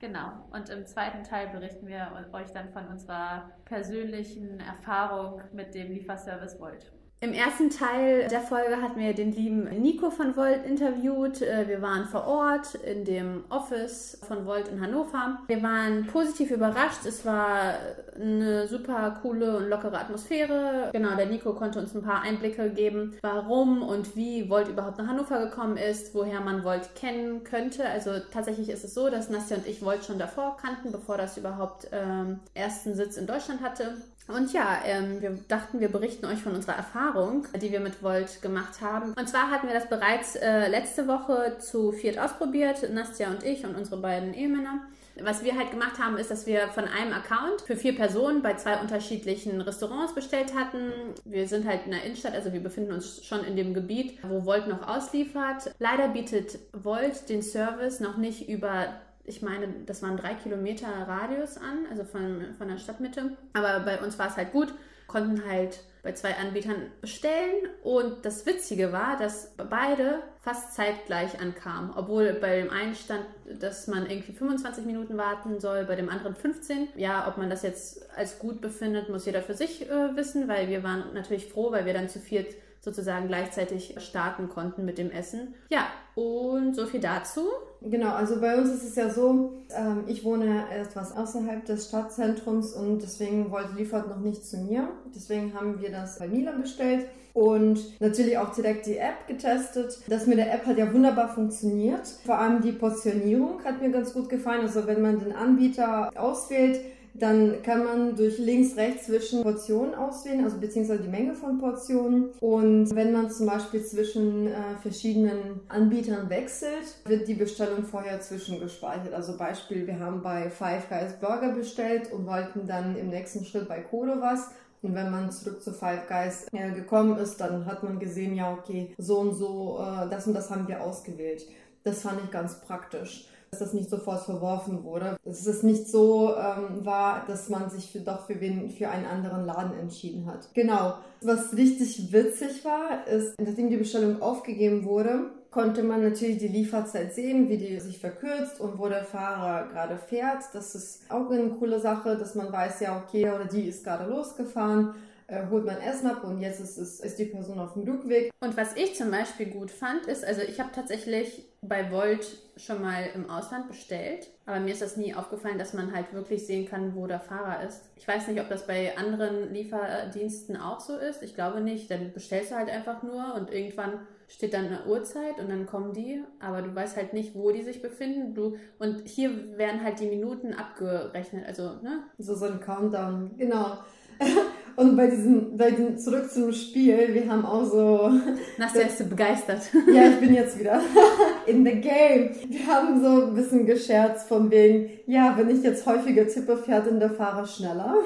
Genau. 0.00 0.32
Und 0.50 0.68
im 0.68 0.84
zweiten 0.84 1.22
Teil 1.22 1.48
berichten 1.48 1.86
wir 1.86 2.12
euch 2.32 2.50
dann 2.50 2.68
von 2.70 2.88
unserer 2.88 3.50
persönlichen 3.64 4.60
Erfahrung 4.60 5.40
mit 5.52 5.74
dem 5.74 5.92
Lieferservice 5.92 6.60
Volt. 6.60 6.92
Im 7.24 7.32
ersten 7.32 7.70
Teil 7.70 8.28
der 8.28 8.42
Folge 8.42 8.82
hatten 8.82 9.00
wir 9.00 9.14
den 9.14 9.32
lieben 9.32 9.64
Nico 9.80 10.10
von 10.10 10.36
Volt 10.36 10.66
interviewt. 10.66 11.40
Äh, 11.40 11.66
wir 11.66 11.80
waren 11.80 12.04
vor 12.04 12.26
Ort 12.26 12.74
in 12.74 13.06
dem 13.06 13.44
Office 13.48 14.18
von 14.28 14.44
Volt 14.44 14.68
in 14.68 14.78
Hannover. 14.82 15.38
Wir 15.46 15.62
waren 15.62 16.06
positiv 16.06 16.50
überrascht. 16.50 17.06
Es 17.06 17.24
war 17.24 17.76
eine 18.14 18.68
super 18.68 19.20
coole 19.22 19.56
und 19.56 19.70
lockere 19.70 19.98
Atmosphäre. 19.98 20.90
Genau, 20.92 21.16
der 21.16 21.24
Nico 21.24 21.54
konnte 21.54 21.78
uns 21.78 21.94
ein 21.94 22.02
paar 22.02 22.20
Einblicke 22.20 22.68
geben, 22.68 23.16
warum 23.22 23.82
und 23.82 24.16
wie 24.16 24.50
Volt 24.50 24.68
überhaupt 24.68 24.98
nach 24.98 25.06
Hannover 25.06 25.46
gekommen 25.46 25.78
ist, 25.78 26.14
woher 26.14 26.42
man 26.42 26.62
Volt 26.62 26.94
kennen 26.94 27.42
könnte. 27.42 27.88
Also 27.88 28.10
tatsächlich 28.34 28.68
ist 28.68 28.84
es 28.84 28.92
so, 28.92 29.08
dass 29.08 29.30
Nastja 29.30 29.56
und 29.56 29.66
ich 29.66 29.82
Volt 29.82 30.04
schon 30.04 30.18
davor 30.18 30.58
kannten, 30.58 30.92
bevor 30.92 31.16
das 31.16 31.38
überhaupt 31.38 31.88
ähm, 31.90 32.40
ersten 32.52 32.92
Sitz 32.94 33.16
in 33.16 33.26
Deutschland 33.26 33.62
hatte. 33.62 33.94
Und 34.26 34.52
ja, 34.54 34.80
ähm, 34.86 35.20
wir 35.20 35.38
dachten, 35.48 35.80
wir 35.80 35.88
berichten 35.88 36.24
euch 36.26 36.42
von 36.42 36.54
unserer 36.54 36.76
Erfahrung, 36.76 37.46
die 37.60 37.70
wir 37.70 37.80
mit 37.80 38.02
Volt 38.02 38.40
gemacht 38.40 38.80
haben. 38.80 39.12
Und 39.12 39.28
zwar 39.28 39.50
hatten 39.50 39.66
wir 39.66 39.74
das 39.74 39.88
bereits 39.88 40.34
äh, 40.36 40.68
letzte 40.68 41.06
Woche 41.06 41.58
zu 41.58 41.92
viert 41.92 42.18
ausprobiert, 42.18 42.90
Nastja 42.92 43.28
und 43.28 43.42
ich 43.42 43.64
und 43.66 43.76
unsere 43.76 43.98
beiden 43.98 44.32
Ehemänner. 44.32 44.80
Was 45.22 45.44
wir 45.44 45.56
halt 45.56 45.70
gemacht 45.70 45.98
haben, 46.00 46.16
ist, 46.16 46.30
dass 46.30 46.46
wir 46.46 46.68
von 46.68 46.84
einem 46.86 47.12
Account 47.12 47.60
für 47.64 47.76
vier 47.76 47.94
Personen 47.94 48.42
bei 48.42 48.54
zwei 48.54 48.80
unterschiedlichen 48.80 49.60
Restaurants 49.60 50.12
bestellt 50.12 50.56
hatten. 50.56 50.92
Wir 51.24 51.46
sind 51.46 51.68
halt 51.68 51.84
in 51.84 51.92
der 51.92 52.02
Innenstadt, 52.02 52.34
also 52.34 52.52
wir 52.52 52.60
befinden 52.60 52.92
uns 52.92 53.24
schon 53.24 53.44
in 53.44 53.54
dem 53.54 53.74
Gebiet, 53.74 54.18
wo 54.24 54.44
Volt 54.44 54.66
noch 54.66 54.88
ausliefert. 54.88 55.72
Leider 55.78 56.08
bietet 56.08 56.58
Volt 56.72 57.28
den 57.28 57.42
Service 57.42 58.00
noch 58.00 58.16
nicht 58.16 58.48
über 58.48 58.88
ich 59.26 59.42
meine, 59.42 59.68
das 59.86 60.02
waren 60.02 60.16
drei 60.16 60.34
Kilometer 60.34 60.88
Radius 60.88 61.56
an, 61.56 61.86
also 61.90 62.04
von, 62.04 62.54
von 62.58 62.68
der 62.68 62.78
Stadtmitte. 62.78 63.36
Aber 63.54 63.80
bei 63.80 63.98
uns 64.00 64.18
war 64.18 64.28
es 64.28 64.36
halt 64.36 64.52
gut, 64.52 64.72
konnten 65.06 65.44
halt 65.48 65.80
bei 66.02 66.12
zwei 66.12 66.34
Anbietern 66.36 66.90
bestellen. 67.00 67.68
Und 67.82 68.24
das 68.26 68.44
Witzige 68.44 68.92
war, 68.92 69.16
dass 69.16 69.54
beide 69.56 70.22
fast 70.42 70.74
zeitgleich 70.74 71.40
ankamen. 71.40 71.92
Obwohl 71.96 72.34
bei 72.34 72.60
dem 72.60 72.70
einen 72.70 72.94
stand, 72.94 73.24
dass 73.58 73.86
man 73.86 74.08
irgendwie 74.08 74.32
25 74.32 74.84
Minuten 74.84 75.16
warten 75.16 75.58
soll, 75.60 75.84
bei 75.84 75.96
dem 75.96 76.10
anderen 76.10 76.36
15. 76.36 76.88
Ja, 76.96 77.26
ob 77.26 77.38
man 77.38 77.48
das 77.48 77.62
jetzt 77.62 78.06
als 78.14 78.38
gut 78.38 78.60
befindet, 78.60 79.08
muss 79.08 79.24
jeder 79.24 79.42
für 79.42 79.54
sich 79.54 79.88
äh, 79.88 80.14
wissen, 80.16 80.46
weil 80.46 80.68
wir 80.68 80.82
waren 80.82 81.14
natürlich 81.14 81.46
froh, 81.46 81.72
weil 81.72 81.86
wir 81.86 81.94
dann 81.94 82.10
zu 82.10 82.20
viert 82.20 82.54
sozusagen 82.84 83.28
gleichzeitig 83.28 83.94
starten 83.98 84.50
konnten 84.50 84.84
mit 84.84 84.98
dem 84.98 85.10
Essen. 85.10 85.54
Ja, 85.70 85.86
und 86.14 86.76
so 86.76 86.84
viel 86.84 87.00
dazu. 87.00 87.40
Genau, 87.80 88.12
also 88.12 88.40
bei 88.40 88.58
uns 88.58 88.70
ist 88.70 88.84
es 88.84 88.94
ja 88.94 89.08
so, 89.08 89.64
ähm, 89.74 90.04
ich 90.06 90.22
wohne 90.22 90.64
etwas 90.70 91.16
außerhalb 91.16 91.64
des 91.64 91.88
Stadtzentrums 91.88 92.74
und 92.74 93.02
deswegen 93.02 93.50
wollte 93.50 93.74
Liefert 93.74 94.08
noch 94.08 94.20
nicht 94.20 94.44
zu 94.44 94.58
mir. 94.58 94.88
Deswegen 95.14 95.54
haben 95.54 95.80
wir 95.80 95.90
das 95.90 96.18
bei 96.18 96.28
Mila 96.28 96.52
bestellt 96.52 97.06
und 97.32 98.00
natürlich 98.00 98.38
auch 98.38 98.54
direkt 98.54 98.86
die 98.86 98.98
App 98.98 99.26
getestet. 99.26 99.98
Das 100.06 100.26
mit 100.26 100.38
der 100.38 100.52
App 100.54 100.66
hat 100.66 100.78
ja 100.78 100.92
wunderbar 100.92 101.28
funktioniert. 101.28 102.06
Vor 102.24 102.38
allem 102.38 102.60
die 102.60 102.72
Portionierung 102.72 103.64
hat 103.64 103.80
mir 103.80 103.90
ganz 103.90 104.12
gut 104.12 104.28
gefallen. 104.28 104.60
Also 104.60 104.86
wenn 104.86 105.02
man 105.02 105.18
den 105.18 105.32
Anbieter 105.32 106.10
auswählt, 106.14 106.80
dann 107.14 107.62
kann 107.62 107.84
man 107.84 108.16
durch 108.16 108.38
links, 108.38 108.76
rechts 108.76 109.06
zwischen 109.06 109.42
Portionen 109.42 109.94
auswählen, 109.94 110.44
also 110.44 110.58
beziehungsweise 110.58 111.04
die 111.04 111.08
Menge 111.08 111.34
von 111.34 111.58
Portionen. 111.58 112.30
Und 112.40 112.94
wenn 112.94 113.12
man 113.12 113.30
zum 113.30 113.46
Beispiel 113.46 113.84
zwischen 113.84 114.48
äh, 114.48 114.76
verschiedenen 114.82 115.60
Anbietern 115.68 116.28
wechselt, 116.28 116.98
wird 117.06 117.28
die 117.28 117.34
Bestellung 117.34 117.84
vorher 117.84 118.20
zwischengespeichert. 118.20 119.14
Also 119.14 119.38
Beispiel, 119.38 119.86
wir 119.86 120.00
haben 120.00 120.22
bei 120.22 120.50
Five 120.50 120.88
Guys 120.88 121.12
Burger 121.20 121.52
bestellt 121.52 122.12
und 122.12 122.26
wollten 122.26 122.66
dann 122.66 122.96
im 122.96 123.10
nächsten 123.10 123.44
Schritt 123.44 123.68
bei 123.68 123.80
Kodo 123.80 124.20
was. 124.20 124.50
Und 124.82 124.94
wenn 124.94 125.10
man 125.10 125.30
zurück 125.30 125.62
zu 125.62 125.72
Five 125.72 126.08
Guys 126.08 126.46
äh, 126.52 126.72
gekommen 126.72 127.16
ist, 127.16 127.40
dann 127.40 127.64
hat 127.64 127.84
man 127.84 128.00
gesehen, 128.00 128.34
ja, 128.34 128.52
okay, 128.52 128.92
so 128.98 129.20
und 129.20 129.34
so, 129.34 129.78
äh, 129.80 130.10
das 130.10 130.26
und 130.26 130.34
das 130.34 130.50
haben 130.50 130.66
wir 130.66 130.82
ausgewählt. 130.82 131.46
Das 131.84 132.02
fand 132.02 132.20
ich 132.24 132.30
ganz 132.30 132.60
praktisch 132.60 133.28
dass 133.54 133.68
das 133.68 133.74
nicht 133.74 133.90
sofort 133.90 134.22
verworfen 134.22 134.82
wurde. 134.82 135.16
Dass 135.24 135.46
es 135.46 135.62
nicht 135.62 135.88
so 135.88 136.34
ähm, 136.36 136.84
war, 136.84 137.24
dass 137.26 137.48
man 137.48 137.70
sich 137.70 137.90
für, 137.90 138.00
doch 138.00 138.26
für, 138.26 138.40
wen, 138.40 138.70
für 138.70 138.88
einen 138.88 139.06
anderen 139.06 139.46
Laden 139.46 139.78
entschieden 139.78 140.26
hat. 140.26 140.48
Genau. 140.54 140.94
Was 141.22 141.56
richtig 141.56 142.12
witzig 142.12 142.64
war, 142.64 143.06
ist, 143.06 143.34
nachdem 143.40 143.70
die 143.70 143.76
Bestellung 143.76 144.20
aufgegeben 144.20 144.84
wurde, 144.84 145.30
konnte 145.50 145.84
man 145.84 146.02
natürlich 146.02 146.38
die 146.38 146.48
Lieferzeit 146.48 147.14
sehen, 147.14 147.48
wie 147.48 147.58
die 147.58 147.78
sich 147.78 147.98
verkürzt 147.98 148.60
und 148.60 148.78
wo 148.78 148.88
der 148.88 149.04
Fahrer 149.04 149.68
gerade 149.68 149.96
fährt. 149.96 150.42
Das 150.52 150.74
ist 150.74 151.02
auch 151.08 151.30
eine 151.30 151.50
coole 151.50 151.78
Sache, 151.78 152.16
dass 152.16 152.34
man 152.34 152.52
weiß, 152.52 152.80
ja, 152.80 153.00
okay, 153.00 153.30
oder 153.30 153.44
die 153.44 153.68
ist 153.68 153.84
gerade 153.84 154.10
losgefahren 154.10 154.94
äh, 155.26 155.46
holt 155.48 155.64
man 155.64 155.78
Essen 155.78 156.06
ab 156.06 156.24
und 156.24 156.40
jetzt 156.40 156.60
ist, 156.60 156.76
ist, 156.76 157.04
ist 157.04 157.18
die 157.18 157.24
Person 157.26 157.58
auf 157.58 157.74
dem 157.74 157.82
Rückweg. 157.82 158.30
Und 158.40 158.56
was 158.56 158.76
ich 158.76 158.94
zum 158.94 159.10
Beispiel 159.10 159.46
gut 159.46 159.70
fand, 159.70 160.06
ist, 160.06 160.24
also 160.24 160.42
ich 160.42 160.60
habe 160.60 160.70
tatsächlich 160.74 161.46
bei 161.62 161.90
Volt 161.90 162.38
schon 162.56 162.82
mal 162.82 163.04
im 163.14 163.30
Ausland 163.30 163.68
bestellt, 163.68 164.30
aber 164.44 164.60
mir 164.60 164.72
ist 164.72 164.82
das 164.82 164.96
nie 164.96 165.14
aufgefallen, 165.14 165.58
dass 165.58 165.72
man 165.72 165.94
halt 165.94 166.12
wirklich 166.12 166.46
sehen 166.46 166.68
kann, 166.68 166.94
wo 166.94 167.06
der 167.06 167.20
Fahrer 167.20 167.64
ist. 167.66 167.82
Ich 167.96 168.06
weiß 168.06 168.28
nicht, 168.28 168.40
ob 168.40 168.48
das 168.48 168.66
bei 168.66 168.96
anderen 168.98 169.52
Lieferdiensten 169.52 170.56
auch 170.56 170.80
so 170.80 170.96
ist. 170.96 171.22
Ich 171.22 171.34
glaube 171.34 171.60
nicht. 171.60 171.90
Dann 171.90 172.12
bestellst 172.12 172.50
du 172.50 172.56
halt 172.56 172.68
einfach 172.68 173.02
nur 173.02 173.34
und 173.34 173.50
irgendwann 173.50 174.00
steht 174.28 174.54
dann 174.54 174.66
eine 174.66 174.86
Uhrzeit 174.86 175.38
und 175.38 175.48
dann 175.48 175.66
kommen 175.66 175.92
die, 175.92 176.22
aber 176.40 176.62
du 176.62 176.74
weißt 176.74 176.96
halt 176.96 177.12
nicht, 177.12 177.34
wo 177.34 177.50
die 177.50 177.62
sich 177.62 177.82
befinden. 177.82 178.34
Du, 178.34 178.56
und 178.78 179.06
hier 179.08 179.56
werden 179.56 179.82
halt 179.82 180.00
die 180.00 180.06
Minuten 180.06 180.52
abgerechnet, 180.54 181.46
also, 181.46 181.74
ne? 181.82 182.04
So, 182.18 182.34
so 182.34 182.46
ein 182.46 182.60
Countdown, 182.60 183.36
genau. 183.36 183.78
Und 184.76 184.96
bei 184.96 185.06
diesem, 185.06 185.56
bei 185.56 185.70
diesem, 185.70 185.98
zurück 185.98 186.30
zum 186.30 186.52
Spiel, 186.52 187.14
wir 187.14 187.28
haben 187.30 187.44
auch 187.44 187.64
so. 187.64 188.10
Nastja 188.58 188.82
ist 188.82 189.08
begeistert. 189.08 189.62
Ja, 189.92 190.08
ich 190.08 190.20
bin 190.20 190.34
jetzt 190.34 190.58
wieder 190.58 190.80
in 191.46 191.64
the 191.64 191.80
game. 191.80 192.34
Wir 192.48 192.66
haben 192.66 193.02
so 193.02 193.26
ein 193.26 193.34
bisschen 193.34 193.66
gescherzt 193.66 194.28
von 194.28 194.50
wegen, 194.50 194.90
ja, 195.06 195.34
wenn 195.36 195.48
ich 195.50 195.62
jetzt 195.62 195.86
häufiger 195.86 196.26
tippe, 196.26 196.56
fährt 196.56 196.86
denn 196.86 196.98
der 196.98 197.10
Fahrer 197.10 197.46
schneller. 197.46 197.96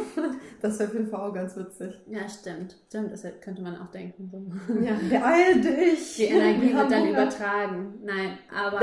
Das 0.61 0.79
wäre 0.79 0.89
auf 0.89 0.95
jeden 0.95 1.09
Fall 1.09 1.21
auch 1.21 1.35
ganz 1.35 1.57
witzig. 1.57 1.95
Ja, 2.07 2.29
stimmt. 2.29 2.77
Stimmt, 2.89 3.13
das 3.13 3.25
könnte 3.41 3.63
man 3.63 3.77
auch 3.77 3.91
denken. 3.91 4.31
Ja, 4.83 4.93
beeil 5.09 5.61
dich! 5.61 6.17
Die 6.17 6.25
Energie 6.25 6.75
wird 6.75 6.91
dann 6.91 7.09
übertragen. 7.09 7.95
Nein, 8.05 8.39
aber. 8.55 8.81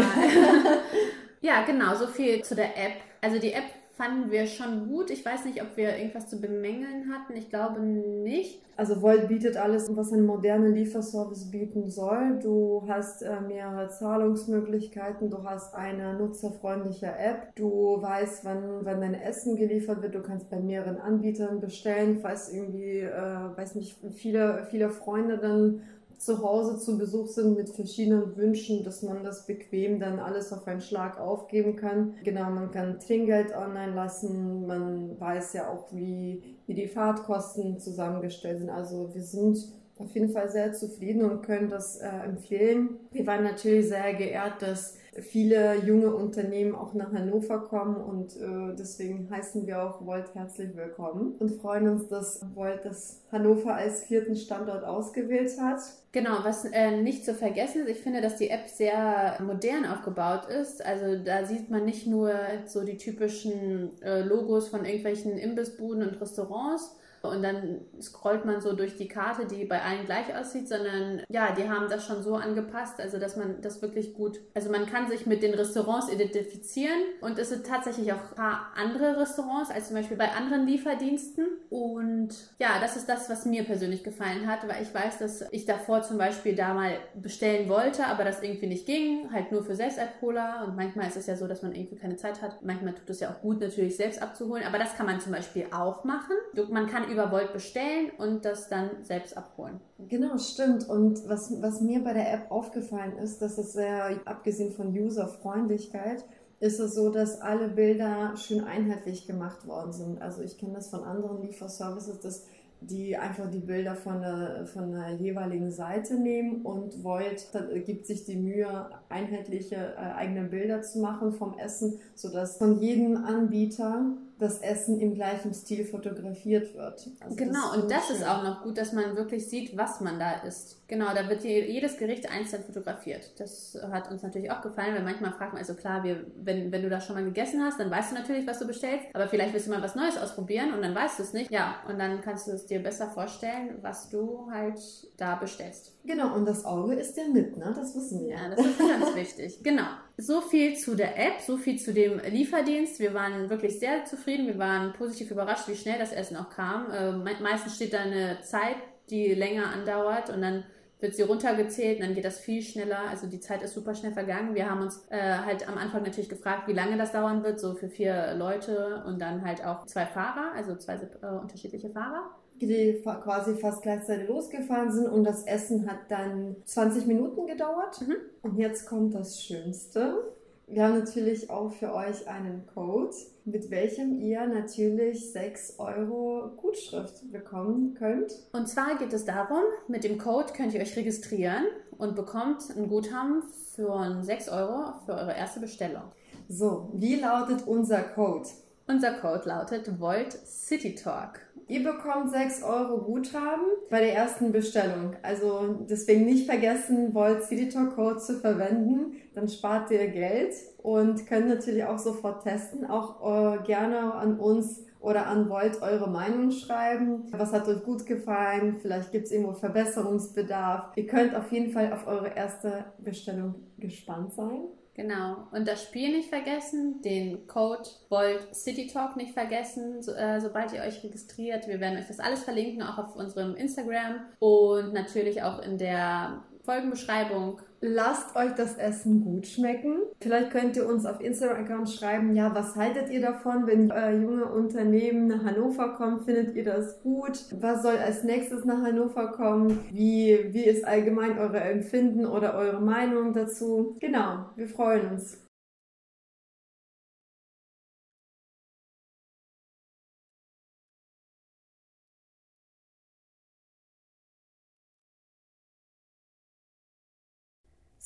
ja, 1.42 1.64
genau, 1.66 1.96
so 1.96 2.08
viel 2.08 2.42
zu 2.44 2.56
der 2.56 2.78
App. 2.78 2.94
Also 3.22 3.40
die 3.40 3.52
App 3.52 3.64
fanden 3.96 4.30
wir 4.30 4.46
schon 4.46 4.88
gut. 4.90 5.10
Ich 5.10 5.26
weiß 5.26 5.46
nicht, 5.46 5.62
ob 5.62 5.78
wir 5.78 5.98
irgendwas 5.98 6.28
zu 6.28 6.42
bemängeln 6.42 7.12
hatten. 7.14 7.36
Ich 7.38 7.50
glaube 7.50 7.82
nicht. 7.82 8.62
Also 8.78 9.02
Volt 9.02 9.30
bietet 9.30 9.56
alles, 9.56 9.96
was 9.96 10.12
ein 10.12 10.26
moderner 10.26 10.68
Lieferservice 10.68 11.50
bieten 11.50 11.90
soll. 11.90 12.40
Du 12.44 12.84
hast 12.90 13.22
äh, 13.22 13.40
mehrere 13.40 13.88
Zahlungsmöglichkeiten, 13.88 15.30
du 15.30 15.44
hast 15.44 15.74
eine 15.76 16.16
nutzerfreundliche 16.16 17.08
App, 17.08 17.56
du 17.56 18.02
weißt, 18.02 18.44
wann, 18.44 18.82
wann 18.84 19.00
dein 19.00 19.14
Essen 19.14 19.56
geliefert 19.56 20.02
wird, 20.02 20.14
du 20.14 20.22
kannst 20.22 20.50
bei 20.50 20.60
mehreren 20.60 20.98
Anbietern 20.98 21.62
bestellen, 21.62 22.20
falls 22.22 22.52
irgendwie, 22.52 23.00
äh, 23.00 23.58
weiß 23.58 23.76
nicht, 23.76 23.98
viele, 24.14 24.68
viele 24.70 24.90
Freunde 24.90 25.38
dann 25.38 25.82
zu 26.26 26.42
Hause 26.42 26.80
zu 26.80 26.98
Besuch 26.98 27.28
sind 27.28 27.56
mit 27.56 27.70
verschiedenen 27.70 28.36
Wünschen, 28.36 28.84
dass 28.84 29.04
man 29.04 29.24
das 29.24 29.46
bequem 29.46 30.00
dann 30.00 30.20
alles 30.20 30.52
auf 30.52 30.68
einen 30.68 30.82
Schlag 30.82 31.20
aufgeben 31.20 31.76
kann. 31.76 32.16
Genau, 32.24 32.50
man 32.50 32.72
kann 32.72 33.00
Trinkgeld 33.00 33.56
online 33.56 33.94
lassen, 33.94 34.66
man 34.66 35.20
weiß 35.20 35.54
ja 35.54 35.70
auch, 35.70 35.94
wie, 35.94 36.42
wie 36.66 36.74
die 36.74 36.88
Fahrtkosten 36.88 37.80
zusammengestellt 37.80 38.60
sind. 38.60 38.72
Also 38.72 39.14
wir 39.14 39.22
sind 39.22 39.58
auf 39.98 40.14
jeden 40.14 40.30
Fall 40.30 40.50
sehr 40.50 40.74
zufrieden 40.74 41.24
und 41.24 41.44
können 41.44 41.70
das 41.70 41.98
äh, 41.98 42.08
empfehlen. 42.08 43.00
Wir 43.12 43.26
waren 43.26 43.44
natürlich 43.44 43.88
sehr 43.88 44.14
geehrt, 44.14 44.62
dass 44.62 44.98
viele 45.22 45.78
junge 45.86 46.14
Unternehmen 46.14 46.76
auch 46.76 46.94
nach 46.94 47.14
Hannover 47.14 47.60
kommen 47.60 47.96
und 47.96 48.36
äh, 48.36 48.76
deswegen 48.78 49.30
heißen 49.30 49.66
wir 49.66 49.82
auch 49.82 50.06
Volt 50.06 50.36
herzlich 50.36 50.76
willkommen 50.76 51.36
und 51.40 51.62
freuen 51.62 51.88
uns, 51.88 52.08
dass 52.10 52.42
Volt 52.54 52.84
das 52.84 53.22
Hannover 53.32 53.76
als 53.76 54.04
vierten 54.04 54.36
Standort 54.36 54.84
ausgewählt 54.84 55.52
hat. 55.62 55.80
Genau, 56.12 56.40
was 56.44 56.66
äh, 56.66 57.02
nicht 57.02 57.24
zu 57.24 57.34
vergessen 57.34 57.84
ist, 57.84 57.90
ich 57.90 58.00
finde, 58.00 58.20
dass 58.20 58.36
die 58.38 58.50
App 58.50 58.68
sehr 58.68 59.38
modern 59.42 59.86
aufgebaut 59.86 60.48
ist. 60.50 60.86
Also 60.86 61.24
da 61.24 61.46
sieht 61.46 61.70
man 61.70 61.86
nicht 61.86 62.08
nur 62.08 62.34
so 62.66 62.84
die 62.84 62.98
typischen 62.98 64.02
äh, 64.02 64.22
Logos 64.22 64.68
von 64.68 64.84
irgendwelchen 64.84 65.38
Imbissbuden 65.38 66.04
und 66.04 66.20
Restaurants, 66.20 66.96
und 67.30 67.44
dann 67.44 67.82
scrollt 68.02 68.46
man 68.46 68.62
so 68.62 68.74
durch 68.74 68.98
die 68.98 69.08
Karte, 69.08 69.46
die 69.46 69.66
bei 69.66 69.82
allen 69.82 70.06
gleich 70.06 70.36
aussieht, 70.36 70.68
sondern 70.68 71.22
ja, 71.30 71.54
die 71.54 71.70
haben 71.70 71.90
das 71.90 72.06
schon 72.06 72.24
so 72.24 72.36
angepasst, 72.36 73.00
also 73.00 73.20
dass 73.20 73.36
man 73.36 73.62
das 73.62 73.82
wirklich 73.82 74.14
gut, 74.14 74.40
also 74.54 74.72
man 74.72 74.86
kann 74.86 75.08
sich 75.08 75.26
mit 75.26 75.44
den 75.44 75.54
Restaurants 75.54 76.12
identifizieren 76.12 77.00
und 77.22 77.38
es 77.40 77.50
sind 77.50 77.66
tatsächlich 77.66 78.12
auch 78.14 78.30
ein 78.30 78.36
paar 78.36 78.72
andere 78.76 79.20
Restaurants 79.20 79.72
als 79.72 79.88
zum 79.88 79.98
Beispiel 79.98 80.18
bei 80.18 80.32
anderen 80.32 80.66
Lieferdiensten 80.66 81.46
und 81.70 82.30
ja, 82.60 82.80
das 82.80 82.96
ist 82.96 83.08
das, 83.10 83.30
was 83.30 83.46
mir 83.46 83.64
persönlich 83.64 84.04
gefallen 84.04 84.48
hat, 84.48 84.68
weil 84.68 84.82
ich 84.82 84.94
weiß, 84.94 85.20
dass 85.20 85.46
ich 85.52 85.66
davor 85.66 86.02
zum 86.02 86.18
Beispiel 86.18 86.56
da 86.56 86.74
mal 86.74 86.98
bestellen 87.16 87.70
wollte, 87.70 88.06
aber 88.06 88.24
das 88.24 88.42
irgendwie 88.42 88.68
nicht 88.68 88.86
ging, 88.86 89.32
halt 89.32 89.52
nur 89.52 89.64
für 89.64 89.76
Selbstabholer 89.76 90.66
und 90.68 90.76
manchmal 90.76 91.08
ist 91.08 91.18
es 91.18 91.28
ja 91.28 91.36
so, 91.36 91.48
dass 91.48 91.62
man 91.62 91.74
irgendwie 91.74 91.96
keine 91.96 92.16
Zeit 92.16 92.42
hat. 92.42 92.62
Manchmal 92.64 92.94
tut 92.94 93.10
es 93.10 93.20
ja 93.20 93.30
auch 93.30 93.42
gut, 93.42 93.60
natürlich 93.62 93.96
selbst 93.96 94.22
abzuholen, 94.22 94.64
aber 94.66 94.78
das 94.78 94.96
kann 94.96 95.06
man 95.06 95.20
zum 95.20 95.32
Beispiel 95.32 95.66
auch 95.72 96.04
machen. 96.04 96.36
Man 96.70 96.88
kann 96.88 97.10
über 97.16 97.32
Volt 97.32 97.54
bestellen 97.54 98.12
und 98.18 98.46
das 98.46 98.70
dann 98.70 98.90
selbst 99.04 99.36
abholen. 99.36 99.80
Genau, 100.10 100.38
stimmt. 100.38 100.88
Und 100.88 101.28
was, 101.28 101.62
was 101.62 101.82
mir 101.82 102.04
bei 102.04 102.14
der 102.14 102.32
App 102.34 102.52
aufgefallen 102.52 103.18
ist, 103.18 103.42
dass 103.42 103.58
es 103.58 103.74
sehr, 103.74 104.20
abgesehen 104.26 104.74
von 104.74 104.90
User-Freundlichkeit, 104.90 106.26
ist 106.60 106.80
es 106.80 106.96
so, 106.96 107.10
dass 107.10 107.42
alle 107.42 107.70
Bilder 107.70 108.34
schön 108.36 108.64
einheitlich 108.64 109.28
gemacht 109.28 109.68
worden 109.68 109.94
sind. 109.94 110.22
Also 110.22 110.42
ich 110.42 110.58
kenne 110.58 110.74
das 110.74 110.90
von 110.90 111.04
anderen 111.04 111.42
Lieferservices, 111.42 112.20
dass 112.20 112.46
die 112.82 113.18
einfach 113.18 113.50
die 113.50 113.60
Bilder 113.60 113.96
von 113.96 114.22
der, 114.22 114.66
von 114.68 114.92
der 114.92 115.14
jeweiligen 115.16 115.72
Seite 115.72 116.16
nehmen 116.16 116.62
und 116.62 117.04
Volt 117.04 117.48
gibt 117.86 118.06
sich 118.06 118.26
die 118.26 118.36
Mühe, 118.36 118.90
einheitliche 119.10 119.76
äh, 119.76 120.14
eigene 120.16 120.44
Bilder 120.44 120.82
zu 120.82 121.00
machen 121.00 121.34
vom 121.34 121.58
Essen, 121.58 122.00
sodass 122.14 122.58
von 122.58 122.80
jedem 122.80 123.18
Anbieter 123.26 124.18
das 124.38 124.60
Essen 124.60 125.00
im 125.00 125.16
gleichen 125.16 125.54
Stil 125.54 125.86
fotografiert 125.86 126.76
wird. 126.76 127.10
Also 127.22 127.36
genau, 127.36 127.72
das 127.74 127.78
und 127.78 127.92
das 127.92 128.08
schön. 128.08 128.16
ist 128.18 128.28
auch 128.28 128.44
noch 128.44 128.64
gut, 128.64 128.78
dass 128.78 128.92
man 128.92 129.16
wirklich 129.16 129.48
sieht, 129.48 129.78
was 129.78 130.02
man 130.02 130.20
da 130.20 130.42
isst. 130.42 130.82
Genau, 130.88 131.14
da 131.16 131.30
wird 131.30 131.44
jedes 131.44 131.98
Gericht 131.98 132.30
einzeln 132.30 132.64
fotografiert. 132.64 133.40
Das 133.40 133.78
hat 133.92 134.12
uns 134.12 134.24
natürlich 134.24 134.52
auch 134.52 134.62
gefallen, 134.62 134.94
weil 134.94 135.04
manchmal 135.04 135.32
fragt 135.32 135.54
man, 135.54 135.62
also 135.62 135.74
klar, 135.74 136.04
wir, 136.04 136.26
wenn, 136.36 136.72
wenn 136.72 136.82
du 136.82 136.90
das 136.90 137.06
schon 137.06 137.16
mal 137.16 137.24
gegessen 137.24 137.64
hast, 137.64 137.80
dann 137.80 137.90
weißt 137.90 138.12
du 138.12 138.16
natürlich, 138.16 138.46
was 138.46 138.60
du 138.60 138.68
bestellst, 138.68 139.06
aber 139.14 139.28
vielleicht 139.28 139.54
willst 139.54 139.68
du 139.68 139.72
mal 139.72 139.82
was 139.82 139.96
Neues 139.96 140.18
ausprobieren 140.18 140.74
und 140.74 140.82
dann 140.82 140.94
weißt 140.94 141.18
du 141.18 141.24
es 141.24 141.34
nicht. 141.34 141.50
Ja, 141.50 141.76
und 141.88 141.98
dann 141.98 142.22
kannst 142.22 142.48
du 142.48 142.52
es 142.52 142.66
dir 142.66 142.84
besser 142.84 143.10
vorstellen, 143.10 143.80
was 143.82 144.10
du 144.10 144.50
halt 144.52 144.80
da 145.18 145.36
bestellst. 145.36 145.94
Genau, 146.04 146.36
und 146.36 146.46
das 146.46 146.66
Auge 146.66 146.96
ist 146.96 147.18
ja 147.18 147.24
mit, 147.32 147.58
ne? 147.58 147.74
Das 147.76 147.96
wissen 147.96 148.26
wir. 148.26 148.36
Ja, 148.36 148.50
das 148.50 148.66
ist 148.66 148.78
ganz 148.78 149.16
wichtig. 149.16 149.64
Genau. 149.64 149.88
So 150.18 150.40
viel 150.40 150.78
zu 150.78 150.96
der 150.96 151.18
App, 151.18 151.42
so 151.42 151.58
viel 151.58 151.78
zu 151.78 151.94
dem 151.94 152.20
Lieferdienst. 152.20 153.00
Wir 153.00 153.14
waren 153.14 153.50
wirklich 153.50 153.80
sehr 153.80 154.06
zufrieden. 154.06 154.48
Wir 154.48 154.58
waren 154.58 154.94
positiv 154.94 155.32
überrascht, 155.32 155.68
wie 155.68 155.76
schnell 155.76 156.00
das 156.00 156.14
Essen 156.14 156.38
auch 156.38 156.50
kam. 156.50 156.90
Äh, 156.92 157.12
meistens 157.42 157.76
steht 157.76 157.94
da 157.94 158.00
eine 158.00 158.40
Zeit, 158.42 158.78
die 159.10 159.34
länger 159.34 159.68
andauert 159.74 160.30
und 160.30 160.42
dann 160.42 160.64
wird 161.02 161.16
sie 161.16 161.24
runtergezählt 161.24 162.00
und 162.00 162.06
dann 162.06 162.16
geht 162.16 162.24
das 162.24 162.40
viel 162.40 162.62
schneller. 162.62 163.10
Also 163.10 163.28
die 163.28 163.42
Zeit 163.42 163.62
ist 163.62 163.74
super 163.74 163.94
schnell 163.94 164.14
vergangen. 164.14 164.56
Wir 164.56 164.70
haben 164.70 164.82
uns 164.82 165.06
äh, 165.10 165.20
halt 165.20 165.68
am 165.68 165.78
Anfang 165.78 166.04
natürlich 166.04 166.30
gefragt, 166.30 166.68
wie 166.68 166.74
lange 166.74 166.98
das 166.98 167.12
dauern 167.12 167.44
wird, 167.44 167.60
so 167.60 167.76
für 167.76 167.90
vier 167.90 168.36
Leute 168.36 169.04
und 169.06 169.20
dann 169.20 169.46
halt 169.46 169.66
auch 169.66 169.86
zwei 169.86 170.06
Fahrer, 170.06 170.54
also 170.56 170.78
zwei 170.78 170.94
äh, 170.94 171.28
unterschiedliche 171.42 171.90
Fahrer 171.90 172.32
die 172.62 173.02
quasi 173.04 173.56
fast 173.56 173.82
gleichzeitig 173.82 174.28
losgefahren 174.28 174.92
sind 174.92 175.08
und 175.08 175.24
das 175.24 175.44
Essen 175.46 175.90
hat 175.90 176.10
dann 176.10 176.56
20 176.66 177.06
Minuten 177.06 177.46
gedauert. 177.48 178.02
Mhm. 178.02 178.16
Und 178.42 178.58
jetzt 178.58 178.86
kommt 178.86 179.14
das 179.14 179.44
Schönste. 179.44 180.36
Wir 180.68 180.84
haben 180.84 180.98
natürlich 180.98 181.52
auch 181.52 181.72
für 181.72 181.94
euch 181.94 182.28
einen 182.28 182.66
Code, 182.74 183.16
mit 183.46 183.70
welchem 183.70 184.20
ihr 184.20 184.48
natürlich 184.48 185.32
6 185.32 185.76
Euro 185.78 186.54
Gutschrift 186.58 187.32
bekommen 187.32 187.94
könnt. 187.94 188.34
Und 188.52 188.68
zwar 188.68 188.98
geht 188.98 189.14
es 189.14 189.26
darum, 189.26 189.62
mit 189.88 190.04
dem 190.04 190.18
Code 190.18 190.54
könnt 190.54 190.74
ihr 190.74 190.82
euch 190.82 190.96
registrieren 190.96 191.66
und 192.00 192.16
bekommt 192.16 192.64
ein 192.76 192.88
Guthaben 192.88 193.44
für 193.76 194.18
6 194.22 194.50
Euro 194.50 194.94
für 195.06 195.14
eure 195.14 195.36
erste 195.36 195.60
Bestellung. 195.60 196.04
So, 196.48 196.90
wie 196.94 197.16
lautet 197.16 197.68
unser 197.68 198.02
Code? 198.02 198.50
Unser 198.88 199.14
Code 199.20 199.48
lautet 199.48 200.00
Volt 200.00 200.34
City 200.34 200.96
Talk. 200.96 201.42
Ihr 201.68 201.84
bekommt 201.84 202.30
6 202.30 202.62
Euro 202.62 203.00
Guthaben 203.00 203.66
bei 203.90 204.00
der 204.00 204.14
ersten 204.14 204.52
Bestellung. 204.52 205.16
Also 205.24 205.86
deswegen 205.90 206.26
nicht 206.26 206.46
vergessen, 206.46 207.16
Volt 207.16 207.44
Citytalk 207.44 207.96
Code 207.96 208.20
zu 208.20 208.40
verwenden. 208.40 209.16
Dann 209.34 209.48
spart 209.48 209.90
ihr 209.90 210.08
Geld 210.08 210.54
und 210.78 211.26
könnt 211.26 211.48
natürlich 211.48 211.84
auch 211.84 211.98
sofort 211.98 212.44
testen. 212.44 212.86
Auch 212.86 213.56
äh, 213.56 213.64
gerne 213.64 214.14
an 214.14 214.40
uns 214.40 214.84
oder 215.00 215.26
an 215.26 215.50
Volt 215.50 215.82
eure 215.82 216.08
Meinung 216.10 216.52
schreiben. 216.52 217.24
Was 217.32 217.52
hat 217.52 217.68
euch 217.68 217.84
gut 217.84 218.06
gefallen? 218.06 218.78
Vielleicht 218.80 219.12
gibt 219.12 219.26
es 219.26 219.32
irgendwo 219.32 219.54
Verbesserungsbedarf. 219.54 220.92
Ihr 220.96 221.08
könnt 221.08 221.36
auf 221.36 221.52
jeden 221.52 221.72
Fall 221.72 221.92
auf 221.92 222.06
eure 222.06 222.30
erste 222.36 222.86
Bestellung 223.00 223.56
gespannt 223.80 224.34
sein. 224.34 224.66
Genau. 224.96 225.48
Und 225.52 225.68
das 225.68 225.84
Spiel 225.84 226.16
nicht 226.16 226.30
vergessen, 226.30 227.02
den 227.02 227.48
Code 227.48 227.90
Volt 228.08 228.56
City 228.56 228.88
Talk 228.88 229.18
nicht 229.18 229.34
vergessen, 229.34 230.02
so, 230.02 230.14
äh, 230.14 230.40
sobald 230.40 230.72
ihr 230.72 230.82
euch 230.82 231.04
registriert. 231.04 231.68
Wir 231.68 231.82
werden 231.82 232.00
euch 232.00 232.08
das 232.08 232.22
alles 232.22 232.46
verlinken, 232.46 232.82
auch 232.82 232.98
auf 232.98 233.16
unserem 233.18 233.56
Instagram 233.56 234.22
und 234.40 234.94
natürlich 234.94 235.44
auch 235.44 235.62
in 235.62 235.78
der 235.78 236.46
Folgenbeschreibung. 236.66 237.60
Lasst 237.82 238.36
euch 238.36 238.54
das 238.56 238.78
Essen 238.78 239.24
gut 239.24 239.46
schmecken. 239.46 239.98
Vielleicht 240.20 240.50
könnt 240.50 240.76
ihr 240.76 240.90
uns 240.90 241.06
auf 241.06 241.22
Instagram 241.22 241.86
schreiben, 241.86 242.36
ja, 242.36 242.54
was 242.56 242.76
haltet 242.76 243.12
ihr 243.12 243.22
davon, 243.22 243.68
wenn 243.68 243.92
äh, 243.92 244.16
junge 244.16 244.46
Unternehmen 244.46 245.28
nach 245.28 245.44
Hannover 245.44 245.90
kommen? 245.90 246.22
Findet 246.22 246.56
ihr 246.56 246.66
das 246.66 247.02
gut? 247.04 247.46
Was 247.60 247.84
soll 247.84 247.98
als 247.98 248.24
nächstes 248.24 248.66
nach 248.66 248.82
Hannover 248.82 249.32
kommen? 249.32 249.80
Wie, 249.92 250.50
wie 250.52 250.66
ist 250.66 250.86
allgemein 250.86 251.38
eure 251.38 251.60
Empfinden 251.60 252.26
oder 252.26 252.56
eure 252.56 252.82
Meinung 252.82 253.34
dazu? 253.34 253.98
Genau, 254.00 254.50
wir 254.56 254.68
freuen 254.68 255.12
uns. 255.12 255.45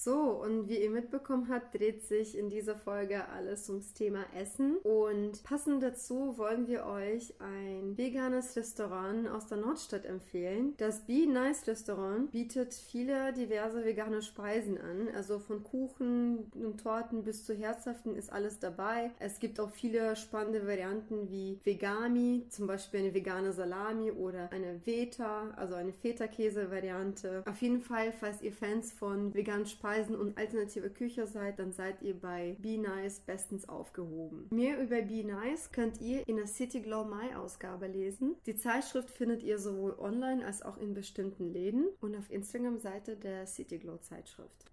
So, 0.01 0.15
und 0.15 0.69
wie 0.69 0.81
ihr 0.81 0.89
mitbekommen 0.89 1.49
habt, 1.49 1.77
dreht 1.77 2.03
sich 2.03 2.38
in 2.38 2.49
dieser 2.49 2.75
Folge 2.77 3.27
alles 3.27 3.69
ums 3.69 3.93
Thema 3.93 4.23
Essen. 4.33 4.77
Und 4.77 5.43
passend 5.43 5.83
dazu 5.83 6.38
wollen 6.38 6.69
wir 6.69 6.85
euch 6.85 7.33
ein 7.39 7.97
veganes 7.97 8.55
Restaurant 8.55 9.27
aus 9.27 9.47
der 9.47 9.57
Nordstadt 9.57 10.05
empfehlen. 10.05 10.73
Das 10.77 11.01
Be 11.01 11.27
Nice 11.27 11.67
Restaurant 11.67 12.31
bietet 12.31 12.73
viele 12.73 13.33
diverse 13.33 13.83
vegane 13.83 14.21
Speisen 14.21 14.77
an. 14.77 15.09
Also 15.13 15.38
von 15.38 15.65
Kuchen 15.65 16.49
und 16.53 16.81
Torten 16.81 17.25
bis 17.25 17.43
zu 17.45 17.53
herzhaften 17.53 18.15
ist 18.15 18.31
alles 18.31 18.57
dabei. 18.57 19.12
Es 19.19 19.39
gibt 19.39 19.59
auch 19.59 19.69
viele 19.69 20.15
spannende 20.15 20.65
Varianten 20.65 21.29
wie 21.29 21.59
Vegami, 21.65 22.45
zum 22.47 22.67
Beispiel 22.67 23.01
eine 23.01 23.13
vegane 23.13 23.51
Salami 23.51 24.12
oder 24.12 24.49
eine 24.53 24.79
Veta, 24.85 25.49
also 25.57 25.75
eine 25.75 25.91
Feta-Käse-Variante. 25.91 27.43
Auf 27.45 27.62
jeden 27.62 27.81
Fall, 27.81 28.13
falls 28.13 28.41
ihr 28.41 28.53
Fans 28.53 28.93
von 28.93 29.33
veganen 29.33 29.65
Speisen 29.65 29.88
Speisen 29.89 30.15
und 30.15 30.38
alternative 30.38 30.89
Küche 30.91 31.25
seid, 31.25 31.58
dann 31.58 31.71
seid 31.71 32.02
ihr 32.04 32.13
bei 32.13 32.56
Be 32.60 32.78
Nice 32.78 33.21
bestens 33.21 33.67
aufgehoben. 33.67 34.47
Mehr 34.52 34.80
über 34.80 35.02
Be 35.02 35.23
Nice 35.23 35.71
könnt 35.71 35.99
ihr 35.99 36.28
in 36.28 36.36
der 36.36 36.45
City 36.45 36.82
Glow 36.82 37.06
Mai 37.06 37.36
Ausgabe 37.36 37.88
lesen. 37.88 38.36
Die 38.45 38.56
Zeitschrift 38.56 39.10
findet 39.10 39.41
ihr 39.41 39.58
sowohl 39.58 39.95
online 39.97 40.45
als 40.45 40.62
auch 40.62 40.78
in 40.78 40.93
bestimmten 40.93 41.52
Läden 41.52 41.88
und 42.02 42.15
auf 42.15 42.30
Instagram-Seite 42.30 43.15
der 43.15 43.47
City 43.47 43.80
Glow 43.80 43.97
Zeitschrift. 43.97 44.65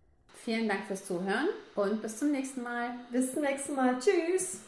Vielen 0.45 0.69
Dank 0.69 0.85
fürs 0.85 1.07
Zuhören 1.07 1.49
und 1.77 2.03
bis 2.03 2.19
zum 2.19 2.31
nächsten 2.31 2.63
Mal. 2.63 2.91
Bis 3.11 3.33
zum 3.33 3.43
nächsten 3.43 3.75
Mal. 3.75 3.99
Tschüss. 3.99 4.61